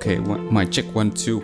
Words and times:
Ok, 0.00 0.28
one, 0.28 0.40
my 0.50 0.64
check 0.70 0.94
one 0.94 1.08
two. 1.08 1.40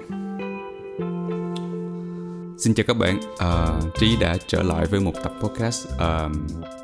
Xin 2.58 2.74
chào 2.74 2.84
các 2.86 2.94
bạn, 2.94 3.20
uh, 3.20 3.94
Trí 4.00 4.16
đã 4.20 4.36
trở 4.46 4.62
lại 4.62 4.86
với 4.86 5.00
một 5.00 5.12
tập 5.24 5.32
podcast 5.40 5.88
uh, 5.88 6.00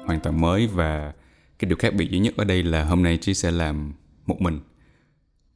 hoàn 0.07 0.21
toàn 0.23 0.41
mới 0.41 0.67
và 0.67 1.13
cái 1.59 1.69
điều 1.69 1.77
khác 1.77 1.95
biệt 1.95 2.11
duy 2.11 2.19
nhất 2.19 2.35
ở 2.37 2.45
đây 2.45 2.63
là 2.63 2.85
hôm 2.85 3.03
nay 3.03 3.17
Trí 3.17 3.35
sẽ 3.35 3.51
làm 3.51 3.93
một 4.27 4.41
mình. 4.41 4.61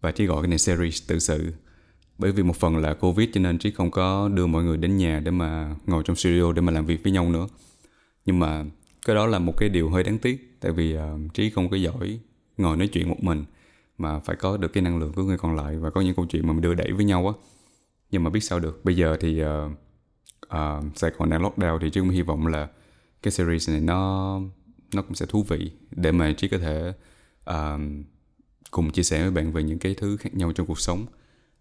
Và 0.00 0.12
Trí 0.12 0.26
gọi 0.26 0.42
cái 0.42 0.48
này 0.48 0.58
series 0.58 1.08
tự 1.08 1.18
sự. 1.18 1.52
Bởi 2.18 2.32
vì 2.32 2.42
một 2.42 2.56
phần 2.56 2.76
là 2.76 2.94
Covid 2.94 3.28
cho 3.32 3.40
nên 3.40 3.58
Trí 3.58 3.70
không 3.70 3.90
có 3.90 4.28
đưa 4.34 4.46
mọi 4.46 4.64
người 4.64 4.76
đến 4.76 4.96
nhà 4.96 5.20
để 5.24 5.30
mà 5.30 5.74
ngồi 5.86 6.02
trong 6.06 6.16
studio 6.16 6.52
để 6.52 6.62
mà 6.62 6.72
làm 6.72 6.86
việc 6.86 7.02
với 7.02 7.12
nhau 7.12 7.30
nữa. 7.30 7.46
Nhưng 8.24 8.38
mà 8.38 8.64
cái 9.06 9.16
đó 9.16 9.26
là 9.26 9.38
một 9.38 9.56
cái 9.56 9.68
điều 9.68 9.90
hơi 9.90 10.02
đáng 10.02 10.18
tiếc 10.18 10.56
tại 10.60 10.72
vì 10.72 10.96
uh, 10.96 11.34
Trí 11.34 11.50
không 11.50 11.70
có 11.70 11.76
giỏi 11.76 12.18
ngồi 12.56 12.76
nói 12.76 12.88
chuyện 12.88 13.08
một 13.08 13.22
mình 13.22 13.44
mà 13.98 14.18
phải 14.18 14.36
có 14.36 14.56
được 14.56 14.72
cái 14.72 14.82
năng 14.82 14.98
lượng 14.98 15.12
của 15.12 15.22
người 15.22 15.38
còn 15.38 15.56
lại 15.56 15.76
và 15.76 15.90
có 15.90 16.00
những 16.00 16.14
câu 16.14 16.26
chuyện 16.26 16.46
mà 16.46 16.52
mình 16.52 16.62
đưa 16.62 16.74
đẩy 16.74 16.92
với 16.92 17.04
nhau 17.04 17.28
á. 17.28 17.34
Nhưng 18.10 18.24
mà 18.24 18.30
biết 18.30 18.40
sao 18.40 18.60
được 18.60 18.84
bây 18.84 18.96
giờ 18.96 19.16
thì 19.20 19.38
ờ, 19.40 19.70
ờ, 20.48 20.78
uh, 20.78 20.84
uh, 20.84 20.96
Sài 20.98 21.10
Gòn 21.18 21.30
đang 21.30 21.42
lockdown 21.42 21.78
thì 21.78 21.90
chứ 21.90 22.00
cũng 22.00 22.10
hy 22.10 22.22
vọng 22.22 22.46
là 22.46 22.68
cái 23.22 23.32
series 23.32 23.70
này 23.70 23.80
nó 23.80 24.40
nó 24.94 25.02
cũng 25.02 25.14
sẽ 25.14 25.26
thú 25.26 25.42
vị 25.42 25.70
để 25.90 26.12
mà 26.12 26.32
trí 26.32 26.48
có 26.48 26.58
thể 26.58 26.92
uh, 27.50 27.80
cùng 28.70 28.90
chia 28.90 29.02
sẻ 29.02 29.22
với 29.22 29.30
bạn 29.30 29.52
về 29.52 29.62
những 29.62 29.78
cái 29.78 29.94
thứ 29.94 30.16
khác 30.16 30.34
nhau 30.34 30.52
trong 30.52 30.66
cuộc 30.66 30.80
sống. 30.80 31.06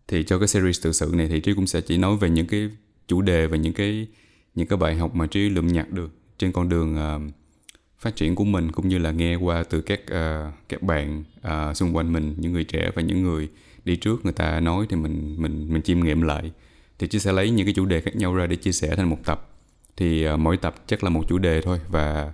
Thì 0.07 0.23
cho 0.23 0.39
cái 0.39 0.47
series 0.47 0.83
tự 0.83 0.91
sự 0.91 1.11
này 1.13 1.27
thì 1.27 1.39
trí 1.39 1.53
cũng 1.53 1.67
sẽ 1.67 1.81
chỉ 1.81 1.97
nói 1.97 2.17
về 2.17 2.29
những 2.29 2.47
cái 2.47 2.69
chủ 3.07 3.21
đề 3.21 3.47
và 3.47 3.57
những 3.57 3.73
cái 3.73 4.07
những 4.55 4.67
cái 4.67 4.77
bài 4.77 4.95
học 4.95 5.15
mà 5.15 5.27
trí 5.27 5.49
lượm 5.49 5.67
nhặt 5.67 5.91
được 5.91 6.11
trên 6.37 6.51
con 6.51 6.69
đường 6.69 6.95
uh, 6.95 7.31
phát 8.05 8.15
triển 8.15 8.35
của 8.35 8.43
mình 8.43 8.71
cũng 8.71 8.87
như 8.87 8.97
là 8.97 9.11
nghe 9.11 9.35
qua 9.35 9.63
từ 9.63 9.81
các 9.81 9.99
uh, 10.01 10.53
các 10.69 10.81
bạn 10.81 11.23
uh, 11.47 11.77
xung 11.77 11.95
quanh 11.95 12.13
mình 12.13 12.35
những 12.37 12.53
người 12.53 12.63
trẻ 12.63 12.91
và 12.95 13.01
những 13.01 13.23
người 13.23 13.49
đi 13.85 13.95
trước 13.95 14.23
người 14.23 14.33
ta 14.33 14.59
nói 14.59 14.85
thì 14.89 14.95
mình 14.95 15.35
mình 15.39 15.73
mình 15.73 15.81
chiêm 15.81 15.99
nghiệm 15.99 16.21
lại. 16.21 16.51
Thì 16.99 17.07
chị 17.07 17.19
sẽ 17.19 17.31
lấy 17.31 17.49
những 17.49 17.65
cái 17.65 17.73
chủ 17.73 17.85
đề 17.85 18.01
khác 18.01 18.15
nhau 18.15 18.35
ra 18.35 18.47
để 18.47 18.55
chia 18.55 18.71
sẻ 18.71 18.95
thành 18.95 19.09
một 19.09 19.17
tập. 19.25 19.49
Thì 19.97 20.29
uh, 20.29 20.39
mỗi 20.39 20.57
tập 20.57 20.75
chắc 20.87 21.03
là 21.03 21.09
một 21.09 21.23
chủ 21.27 21.37
đề 21.37 21.61
thôi 21.61 21.79
và 21.89 22.31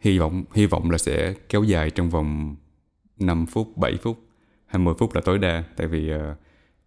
hy 0.00 0.18
vọng 0.18 0.44
hy 0.54 0.66
vọng 0.66 0.90
là 0.90 0.98
sẽ 0.98 1.34
kéo 1.48 1.64
dài 1.64 1.90
trong 1.90 2.10
vòng 2.10 2.56
5 3.18 3.46
phút 3.46 3.76
7 3.76 3.96
phút 4.02 4.18
20 4.66 4.94
phút 4.98 5.14
là 5.14 5.20
tối 5.20 5.38
đa. 5.38 5.64
Tại 5.76 5.86
vì 5.86 6.14
uh, 6.14 6.20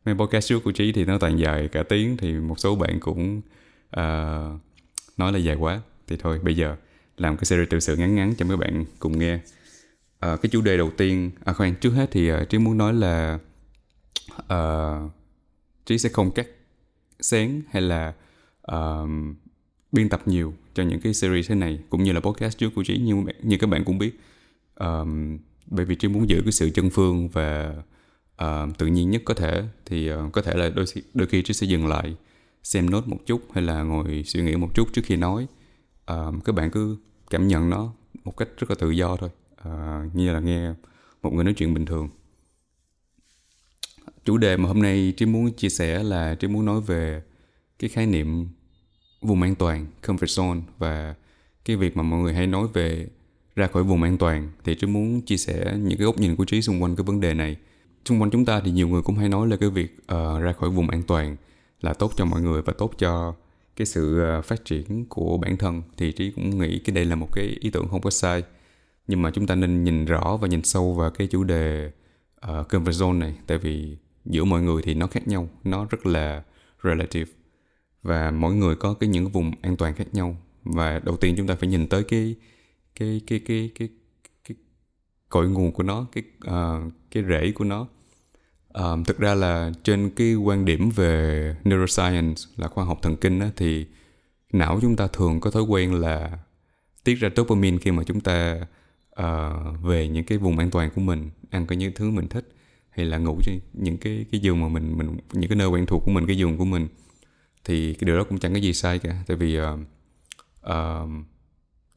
mấy 0.06 0.16
podcast 0.16 0.48
trước 0.48 0.60
của 0.64 0.72
trí 0.72 0.92
thì 0.92 1.06
nó 1.06 1.18
toàn 1.18 1.40
dài 1.40 1.68
cả 1.68 1.84
tiếng 1.84 2.18
thì 2.18 2.34
một 2.34 2.60
số 2.60 2.76
bạn 2.76 3.00
cũng 3.00 3.42
uh, 3.98 4.62
nói 5.18 5.32
là 5.32 5.38
dài 5.38 5.56
quá. 5.56 5.82
Thì 6.08 6.18
thôi 6.18 6.40
bây 6.44 6.56
giờ 6.56 6.76
làm 7.18 7.38
cái 7.38 7.46
series 7.46 7.70
tự 7.70 7.80
sự 7.80 7.96
ngắn 7.96 8.16
ngắn 8.16 8.34
cho 8.38 8.46
mấy 8.46 8.58
bạn 8.58 8.86
cùng 9.00 9.20
nghe. 9.20 9.40
À, 10.20 10.36
cái 10.36 10.50
chủ 10.50 10.62
đề 10.62 10.78
đầu 10.78 10.92
tiên 10.98 11.32
à 11.46 11.54
khoan 11.54 11.76
trước 11.76 11.90
hết 11.90 12.10
thì 12.12 12.34
uh, 12.34 12.50
trí 12.50 12.58
muốn 12.58 12.78
nói 12.78 12.94
là 12.94 13.40
uh, 14.54 15.12
trí 15.86 15.98
sẽ 15.98 16.10
không 16.10 16.32
cắt 16.32 16.48
xén 17.20 17.62
hay 17.72 17.82
là 17.82 18.14
uh, 18.72 19.10
biên 19.92 20.10
tập 20.10 20.22
nhiều 20.26 20.54
cho 20.74 20.84
những 20.84 21.02
cái 21.02 21.14
series 21.14 21.50
thế 21.50 21.56
này 21.56 21.80
cũng 21.90 22.04
như 22.04 22.12
là 22.12 22.20
podcast 22.20 22.58
trước 22.58 22.70
của 22.76 22.84
trí 22.84 22.98
như 22.98 23.24
như 23.42 23.58
các 23.58 23.68
bạn 23.68 23.84
cũng 23.84 23.98
biết. 23.98 24.20
Um, 24.76 25.38
bởi 25.66 25.86
vì 25.86 25.96
trí 25.96 26.08
muốn 26.08 26.30
giữ 26.30 26.42
cái 26.42 26.52
sự 26.52 26.70
chân 26.70 26.90
phương 26.90 27.30
và 27.30 27.76
uh, 28.44 28.78
tự 28.78 28.88
nhiên 28.88 29.10
nhất 29.10 29.22
có 29.26 29.34
thể 29.34 29.64
thì 29.86 30.12
uh, 30.14 30.34
có 30.34 30.42
thể 30.42 30.54
là 30.56 30.70
đôi 30.70 30.86
đôi 31.14 31.28
khi 31.28 31.42
trí 31.42 31.54
sẽ 31.54 31.68
dừng 31.68 31.88
lại 31.88 32.16
xem 32.64 32.90
nốt 32.90 33.08
một 33.08 33.20
chút 33.26 33.42
hay 33.54 33.64
là 33.64 33.84
ngồi 33.84 34.24
suy 34.26 34.42
nghĩ 34.42 34.56
một 34.56 34.70
chút 34.76 34.94
trước 34.94 35.02
khi 35.06 35.16
nói. 35.16 35.48
Ờ, 36.06 36.32
uh, 36.38 36.44
các 36.46 36.56
bạn 36.56 36.72
cứ 36.72 36.98
cảm 37.30 37.48
nhận 37.48 37.70
nó 37.70 37.94
một 38.24 38.38
cách 38.38 38.50
rất 38.58 38.70
là 38.70 38.76
tự 38.80 38.90
do 38.90 39.18
thôi. 39.18 39.30
Uh, 39.62 40.16
như 40.16 40.34
là 40.34 40.40
nghe 40.40 40.74
một 41.22 41.34
người 41.34 41.44
nói 41.44 41.54
chuyện 41.54 41.74
bình 41.74 41.86
thường. 41.86 42.10
Chủ 44.26 44.38
đề 44.38 44.58
mà 44.58 44.68
hôm 44.68 44.82
nay 44.82 45.14
trí 45.18 45.26
muốn 45.26 45.54
chia 45.54 45.70
sẻ 45.70 46.04
là 46.04 46.36
trí 46.36 46.48
muốn 46.48 46.66
nói 46.66 46.82
về 46.82 47.24
cái 47.80 47.90
khái 47.90 48.06
niệm 48.06 48.48
vùng 49.22 49.42
an 49.42 49.56
toàn 49.56 49.88
comfort 50.04 50.44
zone 50.44 50.62
và 50.78 51.16
cái 51.66 51.76
việc 51.76 51.98
mà 51.98 52.04
mọi 52.04 52.20
người 52.20 52.34
hay 52.34 52.48
nói 52.48 52.68
về 52.74 53.08
ra 53.56 53.68
khỏi 53.68 53.84
vùng 53.84 54.04
an 54.04 54.18
toàn. 54.18 54.52
Thì 54.64 54.76
trí 54.76 54.88
muốn 54.88 55.22
chia 55.22 55.38
sẻ 55.38 55.78
những 55.78 55.98
cái 55.98 56.06
góc 56.06 56.18
nhìn 56.18 56.36
của 56.36 56.46
trí 56.46 56.62
xung 56.62 56.84
quanh 56.84 56.96
cái 56.96 57.04
vấn 57.04 57.20
đề 57.20 57.34
này. 57.34 57.58
Xung 58.06 58.22
quanh 58.22 58.32
chúng 58.32 58.46
ta 58.46 58.62
thì 58.66 58.72
nhiều 58.72 58.88
người 58.88 59.02
cũng 59.02 59.16
hay 59.16 59.30
nói 59.30 59.48
là 59.48 59.58
cái 59.58 59.70
việc 59.70 59.98
uh, 60.00 60.42
ra 60.42 60.54
khỏi 60.60 60.70
vùng 60.70 60.90
an 60.90 61.04
toàn 61.04 61.36
là 61.82 61.94
tốt 61.94 62.12
cho 62.16 62.26
mọi 62.26 62.42
người 62.42 62.62
và 62.62 62.74
tốt 62.78 62.92
cho 62.98 63.36
cái 63.76 63.86
sự 63.86 64.20
ờ, 64.20 64.42
phát 64.42 64.66
triển 64.66 65.06
của 65.10 65.38
bản 65.38 65.58
thân 65.58 65.82
thì 65.98 66.12
trí 66.12 66.32
cũng 66.32 66.60
nghĩ 66.60 66.80
cái 66.80 66.96
đây 66.96 67.06
là 67.06 67.16
một 67.16 67.30
cái 67.34 67.58
ý 67.60 67.70
tưởng 67.70 67.88
không 67.88 68.02
có 68.02 68.10
sai. 68.10 68.44
Nhưng 69.08 69.22
mà 69.22 69.32
chúng 69.32 69.48
ta 69.48 69.56
nên 69.56 69.84
nhìn 69.84 70.06
rõ 70.06 70.38
và 70.42 70.48
nhìn 70.48 70.64
sâu 70.64 70.94
vào 70.94 71.10
cái 71.10 71.28
chủ 71.28 71.44
đề 71.44 71.92
uh, 72.52 72.68
comfort 72.70 72.92
zone 72.92 73.18
này 73.18 73.36
tại 73.48 73.58
vì 73.58 73.98
giữa 74.26 74.44
mọi 74.44 74.62
người 74.62 74.82
thì 74.84 74.94
nó 74.94 75.08
khác 75.08 75.28
nhau 75.28 75.50
nó 75.64 75.88
rất 75.90 76.06
là 76.06 76.44
relative. 76.84 77.32
Và 78.04 78.32
mỗi 78.32 78.56
người 78.56 78.76
có 78.76 78.94
cái 78.94 79.10
những 79.10 79.28
vùng 79.30 79.52
an 79.62 79.78
toàn 79.78 79.94
khác 79.94 80.08
nhau. 80.14 80.38
Và 80.64 81.00
đầu 81.00 81.18
tiên 81.18 81.36
chúng 81.38 81.48
ta 81.48 81.56
phải 81.56 81.70
nhìn 81.70 81.88
tới 81.88 82.04
cái 82.04 82.36
cái 82.96 83.22
cái 83.28 83.40
cái 83.40 83.72
cái 83.76 83.90
cái 84.48 84.58
cội 85.30 85.50
nguồn 85.50 85.72
của 85.72 85.84
nó 85.84 86.08
cái 86.12 86.24
uh, 86.48 86.94
cái 87.12 87.24
rễ 87.30 87.52
của 87.52 87.64
nó 87.64 87.88
um, 88.80 89.04
thực 89.04 89.18
ra 89.18 89.36
là 89.36 89.72
trên 89.84 90.10
cái 90.10 90.36
quan 90.36 90.66
điểm 90.66 90.90
về 90.90 91.56
neuroscience 91.64 92.42
là 92.58 92.68
khoa 92.68 92.86
học 92.86 93.00
thần 93.02 93.18
kinh 93.18 93.40
á, 93.40 93.52
thì 93.56 93.86
não 94.54 94.80
chúng 94.82 94.96
ta 94.96 95.08
thường 95.08 95.40
có 95.40 95.52
thói 95.52 95.64
quen 95.64 95.94
là 95.94 96.40
tiết 97.04 97.16
ra 97.16 97.30
dopamine 97.36 97.78
khi 97.78 97.92
mà 97.92 98.04
chúng 98.04 98.20
ta 98.20 98.68
uh, 99.22 99.84
về 99.84 100.08
những 100.08 100.26
cái 100.26 100.38
vùng 100.38 100.60
an 100.60 100.72
toàn 100.72 100.90
của 100.96 101.02
mình 101.02 101.30
ăn 101.50 101.68
cái 101.68 101.78
những 101.78 101.94
thứ 101.96 102.12
mình 102.12 102.28
thích 102.28 102.50
hay 102.90 103.06
là 103.06 103.18
ngủ 103.18 103.40
trên 103.44 103.60
những 103.74 103.98
cái 103.98 104.26
cái 104.32 104.42
giường 104.42 104.62
mà 104.62 104.68
mình 104.68 104.98
mình 104.98 105.18
những 105.34 105.50
cái 105.50 105.58
nơi 105.58 105.68
quen 105.68 105.86
thuộc 105.86 106.04
của 106.06 106.12
mình 106.12 106.26
cái 106.28 106.38
giường 106.38 106.58
của 106.58 106.66
mình. 106.66 106.88
Thì 107.64 107.94
cái 107.94 108.06
điều 108.06 108.18
đó 108.18 108.24
cũng 108.24 108.40
chẳng 108.40 108.54
có 108.54 108.60
gì 108.60 108.74
sai 108.74 109.00
cả 109.00 109.24
tại 109.28 109.38
vì 109.38 109.60
uh, 109.60 109.80
uh, 110.70 111.10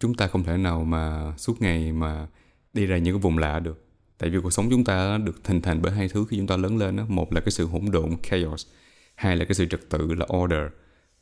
chúng 0.01 0.15
ta 0.15 0.27
không 0.27 0.45
thể 0.45 0.57
nào 0.57 0.85
mà 0.85 1.35
suốt 1.37 1.63
ngày 1.63 1.93
mà 1.93 2.27
đi 2.73 2.87
ra 2.87 2.99
những 2.99 3.15
cái 3.15 3.21
vùng 3.21 3.39
lạ 3.39 3.61
được 3.61 3.88
tại 4.19 4.31
vì 4.31 4.39
cuộc 4.43 4.51
sống 4.51 4.71
chúng 4.71 4.85
ta 4.85 5.19
được 5.19 5.47
hình 5.47 5.61
thành 5.61 5.83
bởi 5.83 5.93
hai 5.93 6.09
thứ 6.09 6.27
khi 6.29 6.37
chúng 6.37 6.47
ta 6.47 6.57
lớn 6.57 6.77
lên 6.77 6.97
đó. 6.97 7.05
một 7.09 7.33
là 7.33 7.41
cái 7.41 7.51
sự 7.51 7.67
hỗn 7.67 7.91
độn, 7.91 8.11
chaos. 8.31 8.67
Hai 9.15 9.37
là 9.37 9.45
cái 9.45 9.55
sự 9.55 9.67
trật 9.67 9.91
tự, 9.91 10.15
là 10.15 10.27
order. 10.37 10.63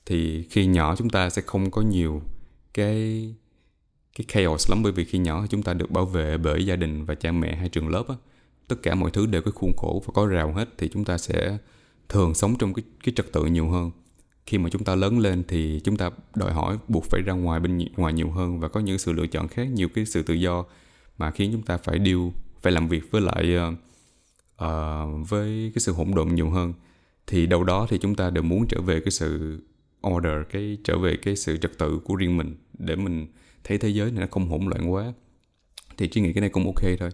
Thì 0.07 0.43
khi 0.51 0.67
nhỏ 0.67 0.97
chúng 0.97 1.11
ta 1.11 1.31
sẽ 1.31 1.43
không 1.47 1.71
có 1.71 1.83
nhiều 1.83 2.23
cái 2.75 3.35
cái 4.19 4.25
chaos 4.29 4.71
lắm, 4.71 4.83
bởi 4.83 4.93
vì 4.93 5.05
khi 5.05 5.19
nhỏ 5.19 5.47
chúng 5.51 5.63
ta 5.63 5.75
được 5.75 5.91
bảo 5.91 6.07
vệ 6.07 6.39
bởi 6.39 6.67
gia 6.67 6.77
đình 6.77 7.05
và 7.05 7.15
cha 7.15 7.33
mẹ 7.33 7.57
hay 7.57 7.69
trường 7.69 7.89
lớp 7.89 8.09
á. 8.09 8.15
Tất 8.69 8.77
cả 8.83 8.95
mọi 8.95 9.11
thứ 9.11 9.27
đều 9.27 9.43
có 9.43 9.51
khuôn 9.51 9.77
khổ 9.77 10.03
và 10.07 10.13
có 10.15 10.27
rào 10.27 10.53
hết 10.53 10.69
thì 10.79 10.89
chúng 10.89 11.05
ta 11.05 11.19
sẽ 11.19 11.59
thường 12.09 12.35
sống 12.35 12.59
trong 12.59 12.75
cái 12.75 12.83
cái 13.05 13.13
trật 13.17 13.33
tự 13.33 13.45
nhiều 13.45 13.69
hơn. 13.69 13.91
Khi 14.47 14.59
mà 14.59 14.71
chúng 14.71 14.85
ta 14.85 14.95
lớn 14.95 15.19
lên 15.19 15.45
thì 15.49 15.81
chúng 15.85 15.97
ta 15.97 16.11
đòi 16.35 16.53
hỏi 16.53 16.79
buộc 16.89 17.05
phải 17.05 17.23
ra 17.23 17.33
ngoài 17.33 17.61
bên 17.61 17.79
ngoài 17.97 18.13
nhiều 18.13 18.31
hơn 18.31 18.61
và 18.61 18.69
có 18.69 18.81
những 18.81 18.99
sự 18.99 19.13
lựa 19.13 19.27
chọn 19.27 19.49
khác, 19.49 19.69
nhiều 19.73 19.89
cái 19.89 20.07
sự 20.07 20.23
tự 20.23 20.35
do 20.35 20.65
mà 21.19 21.31
khiến 21.31 21.53
chúng 21.53 21.63
ta 21.63 21.77
phải 21.77 21.99
điêu 21.99 22.33
phải 22.63 22.73
làm 22.73 22.89
việc 22.89 23.11
với 23.11 23.21
lại 23.21 23.57
uh, 24.65 25.29
với 25.29 25.73
cái 25.75 25.81
sự 25.81 25.93
hỗn 25.93 26.11
độn 26.15 26.29
nhiều 26.29 26.51
hơn. 26.51 26.73
Thì 27.27 27.47
đâu 27.47 27.65
đó 27.65 27.87
thì 27.91 27.99
chúng 27.99 28.15
ta 28.15 28.31
đều 28.31 28.43
muốn 28.43 28.67
trở 28.69 28.81
về 28.81 29.01
cái 29.01 29.11
sự 29.11 29.61
order 30.07 30.35
cái 30.51 30.79
trở 30.85 30.99
về 30.99 31.17
cái 31.17 31.37
sự 31.37 31.57
trật 31.57 31.79
tự 31.79 31.99
của 32.05 32.15
riêng 32.15 32.37
mình 32.37 32.57
để 32.79 32.97
mình 32.97 33.27
thấy 33.65 33.79
thế 33.79 33.89
giới 33.89 34.11
này 34.11 34.21
nó 34.21 34.27
không 34.31 34.49
hỗn 34.49 34.67
loạn 34.67 34.93
quá. 34.93 35.13
Thì 35.97 36.09
chỉ 36.09 36.21
nghĩ 36.21 36.33
cái 36.33 36.41
này 36.41 36.51
cũng 36.51 36.65
ok 36.65 36.83
thôi. 36.99 37.11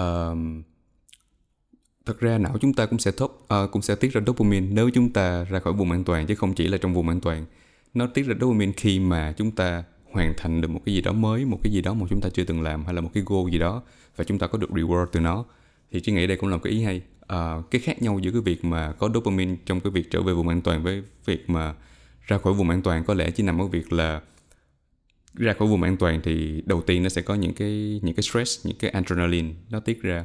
Uh, 0.00 0.64
thật 2.06 2.20
ra 2.20 2.38
não 2.38 2.58
chúng 2.60 2.74
ta 2.74 2.86
cũng 2.86 2.98
sẽ 2.98 3.10
thốt 3.10 3.46
uh, 3.54 3.70
cũng 3.72 3.82
sẽ 3.82 3.94
tiết 3.94 4.12
ra 4.12 4.20
dopamine 4.26 4.66
nếu 4.70 4.90
chúng 4.90 5.12
ta 5.12 5.44
ra 5.44 5.60
khỏi 5.60 5.72
vùng 5.72 5.90
an 5.90 6.04
toàn 6.04 6.26
chứ 6.26 6.34
không 6.34 6.54
chỉ 6.54 6.68
là 6.68 6.78
trong 6.78 6.94
vùng 6.94 7.08
an 7.08 7.20
toàn. 7.20 7.46
Nó 7.94 8.06
tiết 8.06 8.22
ra 8.22 8.34
dopamine 8.40 8.72
khi 8.76 8.98
mà 8.98 9.34
chúng 9.36 9.50
ta 9.50 9.84
hoàn 10.12 10.34
thành 10.36 10.60
được 10.60 10.70
một 10.70 10.80
cái 10.86 10.94
gì 10.94 11.00
đó 11.00 11.12
mới 11.12 11.44
một 11.44 11.58
cái 11.62 11.72
gì 11.72 11.82
đó 11.82 11.94
mà 11.94 12.06
chúng 12.10 12.20
ta 12.20 12.28
chưa 12.28 12.44
từng 12.44 12.62
làm 12.62 12.84
hay 12.84 12.94
là 12.94 13.00
một 13.00 13.10
cái 13.14 13.22
goal 13.26 13.50
gì 13.50 13.58
đó 13.58 13.82
và 14.16 14.24
chúng 14.24 14.38
ta 14.38 14.46
có 14.46 14.58
được 14.58 14.70
reward 14.70 15.06
từ 15.06 15.20
nó 15.20 15.44
thì 15.90 16.00
chị 16.00 16.12
nghĩ 16.12 16.26
đây 16.26 16.36
cũng 16.36 16.50
là 16.50 16.56
một 16.56 16.62
cái 16.64 16.72
ý 16.72 16.82
hay. 16.82 17.02
À, 17.26 17.56
cái 17.70 17.80
khác 17.80 18.02
nhau 18.02 18.18
giữa 18.18 18.30
cái 18.30 18.40
việc 18.40 18.64
mà 18.64 18.92
có 18.92 19.10
dopamine 19.14 19.56
trong 19.66 19.80
cái 19.80 19.90
việc 19.90 20.10
trở 20.10 20.22
về 20.22 20.32
vùng 20.32 20.48
an 20.48 20.60
toàn 20.60 20.82
với 20.82 21.02
việc 21.24 21.50
mà 21.50 21.74
ra 22.26 22.38
khỏi 22.38 22.52
vùng 22.52 22.70
an 22.70 22.82
toàn 22.82 23.04
có 23.04 23.14
lẽ 23.14 23.30
chỉ 23.30 23.42
nằm 23.42 23.60
ở 23.60 23.66
việc 23.66 23.92
là 23.92 24.20
ra 25.34 25.52
khỏi 25.52 25.68
vùng 25.68 25.82
an 25.82 25.96
toàn 25.96 26.20
thì 26.24 26.62
đầu 26.66 26.82
tiên 26.82 27.02
nó 27.02 27.08
sẽ 27.08 27.22
có 27.22 27.34
những 27.34 27.54
cái 27.54 28.00
những 28.02 28.14
cái 28.14 28.22
stress 28.22 28.66
những 28.66 28.76
cái 28.78 28.90
adrenaline 28.90 29.54
nó 29.70 29.80
tiết 29.80 30.02
ra 30.02 30.24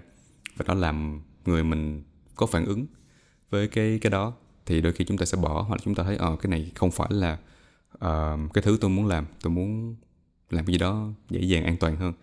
và 0.57 0.65
nó 0.67 0.73
làm 0.73 1.21
người 1.45 1.63
mình 1.63 2.03
có 2.35 2.45
phản 2.45 2.65
ứng 2.65 2.85
với 3.49 3.67
cái 3.67 3.99
cái 4.01 4.09
đó. 4.09 4.33
Thì 4.65 4.81
đôi 4.81 4.93
khi 4.93 5.05
chúng 5.05 5.17
ta 5.17 5.25
sẽ 5.25 5.37
bỏ 5.37 5.61
hoặc 5.61 5.75
là 5.75 5.81
chúng 5.85 5.95
ta 5.95 6.03
thấy 6.03 6.15
ờ 6.17 6.35
cái 6.41 6.49
này 6.49 6.71
không 6.75 6.91
phải 6.91 7.07
là 7.11 7.37
uh, 8.05 8.53
cái 8.53 8.61
thứ 8.61 8.77
tôi 8.81 8.89
muốn 8.89 9.05
làm 9.05 9.25
tôi 9.41 9.53
muốn 9.53 9.95
làm 10.49 10.65
cái 10.65 10.73
gì 10.73 10.77
đó 10.77 11.09
dễ 11.29 11.41
dàng 11.41 11.63
an 11.63 11.77
toàn 11.79 11.95
hơn. 11.95 12.13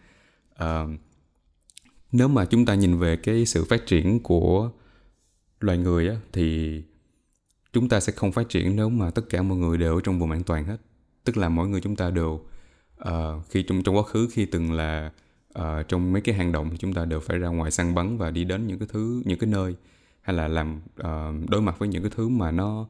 Uh, 0.54 1.00
nếu 2.12 2.28
mà 2.28 2.44
chúng 2.44 2.66
ta 2.66 2.74
nhìn 2.74 2.98
về 2.98 3.16
cái 3.16 3.46
sự 3.46 3.64
phát 3.64 3.86
triển 3.86 4.20
của 4.20 4.70
loài 5.60 5.78
người 5.78 6.08
á, 6.08 6.16
thì 6.32 6.82
chúng 7.72 7.88
ta 7.88 8.00
sẽ 8.00 8.12
không 8.12 8.32
phát 8.32 8.48
triển 8.48 8.76
nếu 8.76 8.88
mà 8.88 9.10
tất 9.10 9.22
cả 9.30 9.42
mọi 9.42 9.58
người 9.58 9.78
đều 9.78 9.94
ở 9.94 10.00
trong 10.04 10.18
vùng 10.18 10.30
an 10.30 10.42
toàn 10.42 10.64
hết. 10.64 10.76
Tức 11.24 11.36
là 11.36 11.48
mỗi 11.48 11.68
người 11.68 11.80
chúng 11.80 11.96
ta 11.96 12.10
đều 12.10 12.40
uh, 13.08 13.46
khi 13.48 13.62
trong 13.62 13.82
trong 13.82 13.96
quá 13.96 14.02
khứ 14.02 14.28
khi 14.32 14.46
từng 14.46 14.72
là 14.72 15.12
uh, 15.58 15.88
trong 15.88 16.12
mấy 16.12 16.22
cái 16.22 16.34
hang 16.34 16.52
động 16.52 16.70
thì 16.70 16.76
chúng 16.76 16.94
ta 16.94 17.04
đều 17.04 17.20
phải 17.20 17.38
ra 17.38 17.48
ngoài 17.48 17.70
săn 17.70 17.94
bắn 17.94 18.18
và 18.18 18.30
đi 18.30 18.44
đến 18.44 18.66
những 18.66 18.78
cái 18.78 18.88
thứ 18.92 19.22
những 19.24 19.38
cái 19.38 19.50
nơi 19.50 19.74
hay 20.20 20.36
là 20.36 20.48
làm 20.48 20.80
uh, 21.00 21.50
đối 21.50 21.62
mặt 21.62 21.78
với 21.78 21.88
những 21.88 22.02
cái 22.02 22.12
thứ 22.16 22.28
mà 22.28 22.50
nó 22.50 22.88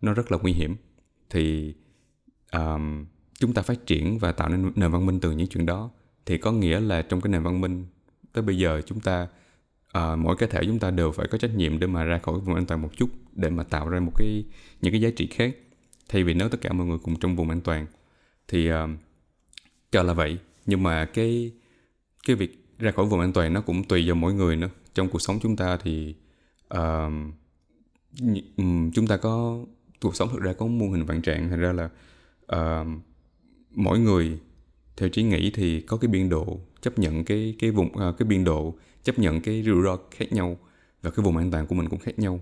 nó 0.00 0.14
rất 0.14 0.32
là 0.32 0.38
nguy 0.42 0.52
hiểm. 0.52 0.76
Thì 1.30 1.74
um, 2.52 3.06
chúng 3.38 3.54
ta 3.54 3.62
phát 3.62 3.86
triển 3.86 4.18
và 4.18 4.32
tạo 4.32 4.48
nên 4.48 4.72
nền 4.76 4.90
văn 4.90 5.06
minh 5.06 5.20
từ 5.20 5.30
những 5.30 5.46
chuyện 5.46 5.66
đó. 5.66 5.90
Thì 6.26 6.38
có 6.38 6.52
nghĩa 6.52 6.80
là 6.80 7.02
trong 7.02 7.20
cái 7.20 7.30
nền 7.30 7.42
văn 7.42 7.60
minh 7.60 7.86
tới 8.32 8.42
bây 8.42 8.58
giờ 8.58 8.82
chúng 8.86 9.00
ta 9.00 9.28
uh, 9.98 10.18
mỗi 10.18 10.36
cá 10.36 10.46
thể 10.46 10.60
chúng 10.64 10.78
ta 10.78 10.90
đều 10.90 11.12
phải 11.12 11.26
có 11.30 11.38
trách 11.38 11.54
nhiệm 11.56 11.78
để 11.78 11.86
mà 11.86 12.04
ra 12.04 12.18
khỏi 12.18 12.40
vùng 12.40 12.54
an 12.54 12.66
toàn 12.66 12.82
một 12.82 12.90
chút 12.96 13.10
để 13.32 13.50
mà 13.50 13.62
tạo 13.62 13.88
ra 13.88 14.00
một 14.00 14.12
cái 14.16 14.44
những 14.80 14.92
cái 14.92 15.00
giá 15.00 15.10
trị 15.16 15.26
khác. 15.26 15.56
Thay 16.08 16.24
vì 16.24 16.34
nếu 16.34 16.48
tất 16.48 16.60
cả 16.60 16.72
mọi 16.72 16.86
người 16.86 16.98
cùng 16.98 17.16
trong 17.20 17.36
vùng 17.36 17.50
an 17.50 17.60
toàn 17.60 17.86
thì 18.48 18.72
uh, 18.72 18.76
cho 19.92 20.02
là 20.02 20.12
vậy. 20.12 20.38
Nhưng 20.66 20.82
mà 20.82 21.04
cái 21.04 21.52
cái 22.26 22.36
việc 22.36 22.64
ra 22.78 22.90
khỏi 22.90 23.06
vùng 23.06 23.20
an 23.20 23.32
toàn 23.32 23.52
nó 23.52 23.60
cũng 23.60 23.84
tùy 23.84 24.06
vào 24.06 24.14
mỗi 24.14 24.34
người 24.34 24.56
nữa. 24.56 24.68
Trong 24.94 25.08
cuộc 25.08 25.18
sống 25.18 25.38
chúng 25.42 25.56
ta 25.56 25.76
thì 25.76 26.14
uh, 26.74 27.12
chúng 28.94 29.06
ta 29.08 29.16
có 29.16 29.64
cuộc 30.00 30.16
sống 30.16 30.28
thực 30.32 30.40
ra 30.40 30.52
có 30.52 30.66
muôn 30.66 30.92
hình 30.92 31.04
vạn 31.04 31.22
trạng. 31.22 31.50
Thành 31.50 31.60
ra 31.60 31.72
là 31.72 31.88
uh, 32.56 32.86
mỗi 33.70 33.98
người 33.98 34.38
theo 34.96 35.08
trí 35.08 35.22
nghĩ 35.22 35.50
thì 35.54 35.80
có 35.80 35.96
cái 35.96 36.08
biên 36.08 36.28
độ 36.28 36.60
chấp 36.80 36.98
nhận 36.98 37.24
cái 37.24 37.54
cái 37.58 37.70
vùng 37.70 37.88
uh, 37.88 38.18
cái 38.18 38.28
biên 38.28 38.44
độ 38.44 38.74
chấp 39.02 39.18
nhận 39.18 39.40
cái 39.40 39.62
rủi 39.62 39.82
ro 39.82 39.98
khác 40.10 40.32
nhau 40.32 40.56
và 41.02 41.10
cái 41.10 41.24
vùng 41.24 41.36
an 41.36 41.50
toàn 41.50 41.66
của 41.66 41.74
mình 41.74 41.88
cũng 41.88 41.98
khác 41.98 42.18
nhau. 42.18 42.40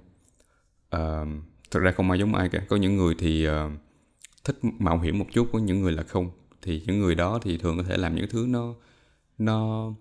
Uh, 0.96 1.28
thật 1.70 1.80
ra 1.80 1.92
không 1.92 2.10
ai 2.10 2.18
giống 2.18 2.34
ai 2.34 2.48
cả. 2.48 2.64
Có 2.68 2.76
những 2.76 2.96
người 2.96 3.14
thì 3.18 3.48
uh, 3.48 3.52
thích 4.44 4.58
mạo 4.62 4.98
hiểm 4.98 5.18
một 5.18 5.26
chút 5.32 5.48
có 5.52 5.58
những 5.58 5.80
người 5.80 5.92
là 5.92 6.02
không. 6.02 6.30
Thì 6.62 6.82
những 6.86 7.00
người 7.00 7.14
đó 7.14 7.38
thì 7.42 7.58
thường 7.58 7.76
có 7.76 7.82
thể 7.82 7.96
làm 7.96 8.14
những 8.14 8.26
thứ 8.30 8.46
nó 8.48 8.74
nó 9.38 9.92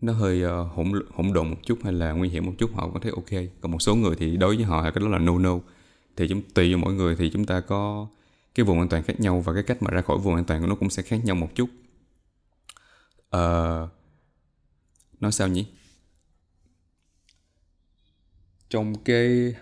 nó 0.00 0.12
hơi 0.12 0.44
uh, 0.44 0.72
hỗn 0.74 0.92
hỗn 1.14 1.32
độn 1.32 1.50
một 1.50 1.56
chút 1.62 1.78
hay 1.84 1.92
là 1.92 2.12
nguy 2.12 2.28
hiểm 2.28 2.46
một 2.46 2.52
chút 2.58 2.70
họ 2.74 2.90
có 2.94 3.00
thấy 3.00 3.12
ok. 3.12 3.44
Còn 3.60 3.72
một 3.72 3.82
số 3.82 3.94
người 3.94 4.16
thì 4.18 4.36
đối 4.36 4.56
với 4.56 4.64
họ 4.64 4.84
là 4.84 4.90
cái 4.90 5.04
đó 5.04 5.08
là 5.08 5.18
no 5.18 5.38
no 5.38 5.58
thì 6.16 6.28
chúng 6.28 6.42
tùy 6.54 6.70
vào 6.70 6.78
mỗi 6.78 6.94
người 6.94 7.16
thì 7.16 7.30
chúng 7.30 7.44
ta 7.44 7.60
có 7.60 8.08
cái 8.54 8.64
vùng 8.64 8.78
an 8.78 8.88
toàn 8.88 9.02
khác 9.02 9.20
nhau 9.20 9.40
và 9.40 9.54
cái 9.54 9.62
cách 9.62 9.82
mà 9.82 9.90
ra 9.90 10.02
khỏi 10.02 10.18
vùng 10.18 10.34
an 10.34 10.44
toàn 10.44 10.60
của 10.60 10.66
nó 10.66 10.74
cũng 10.74 10.90
sẽ 10.90 11.02
khác 11.02 11.24
nhau 11.24 11.36
một 11.36 11.48
chút. 11.54 11.68
Uh, 13.36 13.90
nói 15.20 15.32
sao 15.32 15.48
nhỉ? 15.48 15.66
Trong 18.70 19.04
cái 19.04 19.54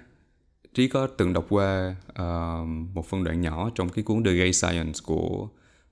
trí 0.75 0.89
có 0.89 1.07
từng 1.07 1.33
đọc 1.33 1.47
qua 1.49 1.97
uh, 2.11 2.69
một 2.95 3.07
phân 3.07 3.25
đoạn 3.25 3.41
nhỏ 3.41 3.71
trong 3.75 3.89
cái 3.89 4.05
cuốn 4.05 4.25
The 4.25 4.33
Gay 4.33 4.53
Science 4.53 5.01
của 5.05 5.49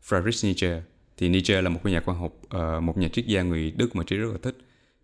Friedrich 0.09 0.49
Nietzsche 0.49 0.81
thì 1.17 1.29
Nietzsche 1.29 1.63
là 1.63 1.69
một 1.69 1.81
nhà 1.85 2.01
khoa 2.01 2.15
học 2.15 2.33
uh, 2.45 2.83
một 2.83 2.99
nhà 2.99 3.09
triết 3.09 3.27
gia 3.27 3.43
người 3.43 3.71
Đức 3.71 3.97
mà 3.97 4.05
trí 4.05 4.17
rất 4.17 4.33
là 4.33 4.39
thích. 4.43 4.57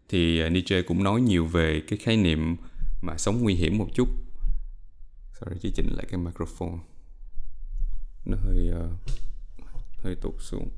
Thì 0.09 0.47
uh, 0.47 0.53
Nietzsche 0.53 0.83
cũng 0.83 1.05
nói 1.05 1.21
nhiều 1.21 1.47
về 1.47 1.83
cái 1.89 1.99
khái 1.99 2.17
niệm 2.17 2.57
mà 3.03 3.17
sống 3.19 3.43
nguy 3.43 3.55
hiểm 3.55 3.79
một 3.79 3.89
chút. 3.95 4.09
Sorry 5.41 5.57
chỉ 5.61 5.71
chỉnh 5.75 5.89
lại 5.97 6.07
cái 6.11 6.19
microphone 6.19 6.79
nó 8.27 8.37
hơi 8.37 8.71
uh, 8.71 8.91
hơi 9.99 10.15
tụt 10.15 10.35
xuống. 10.39 10.69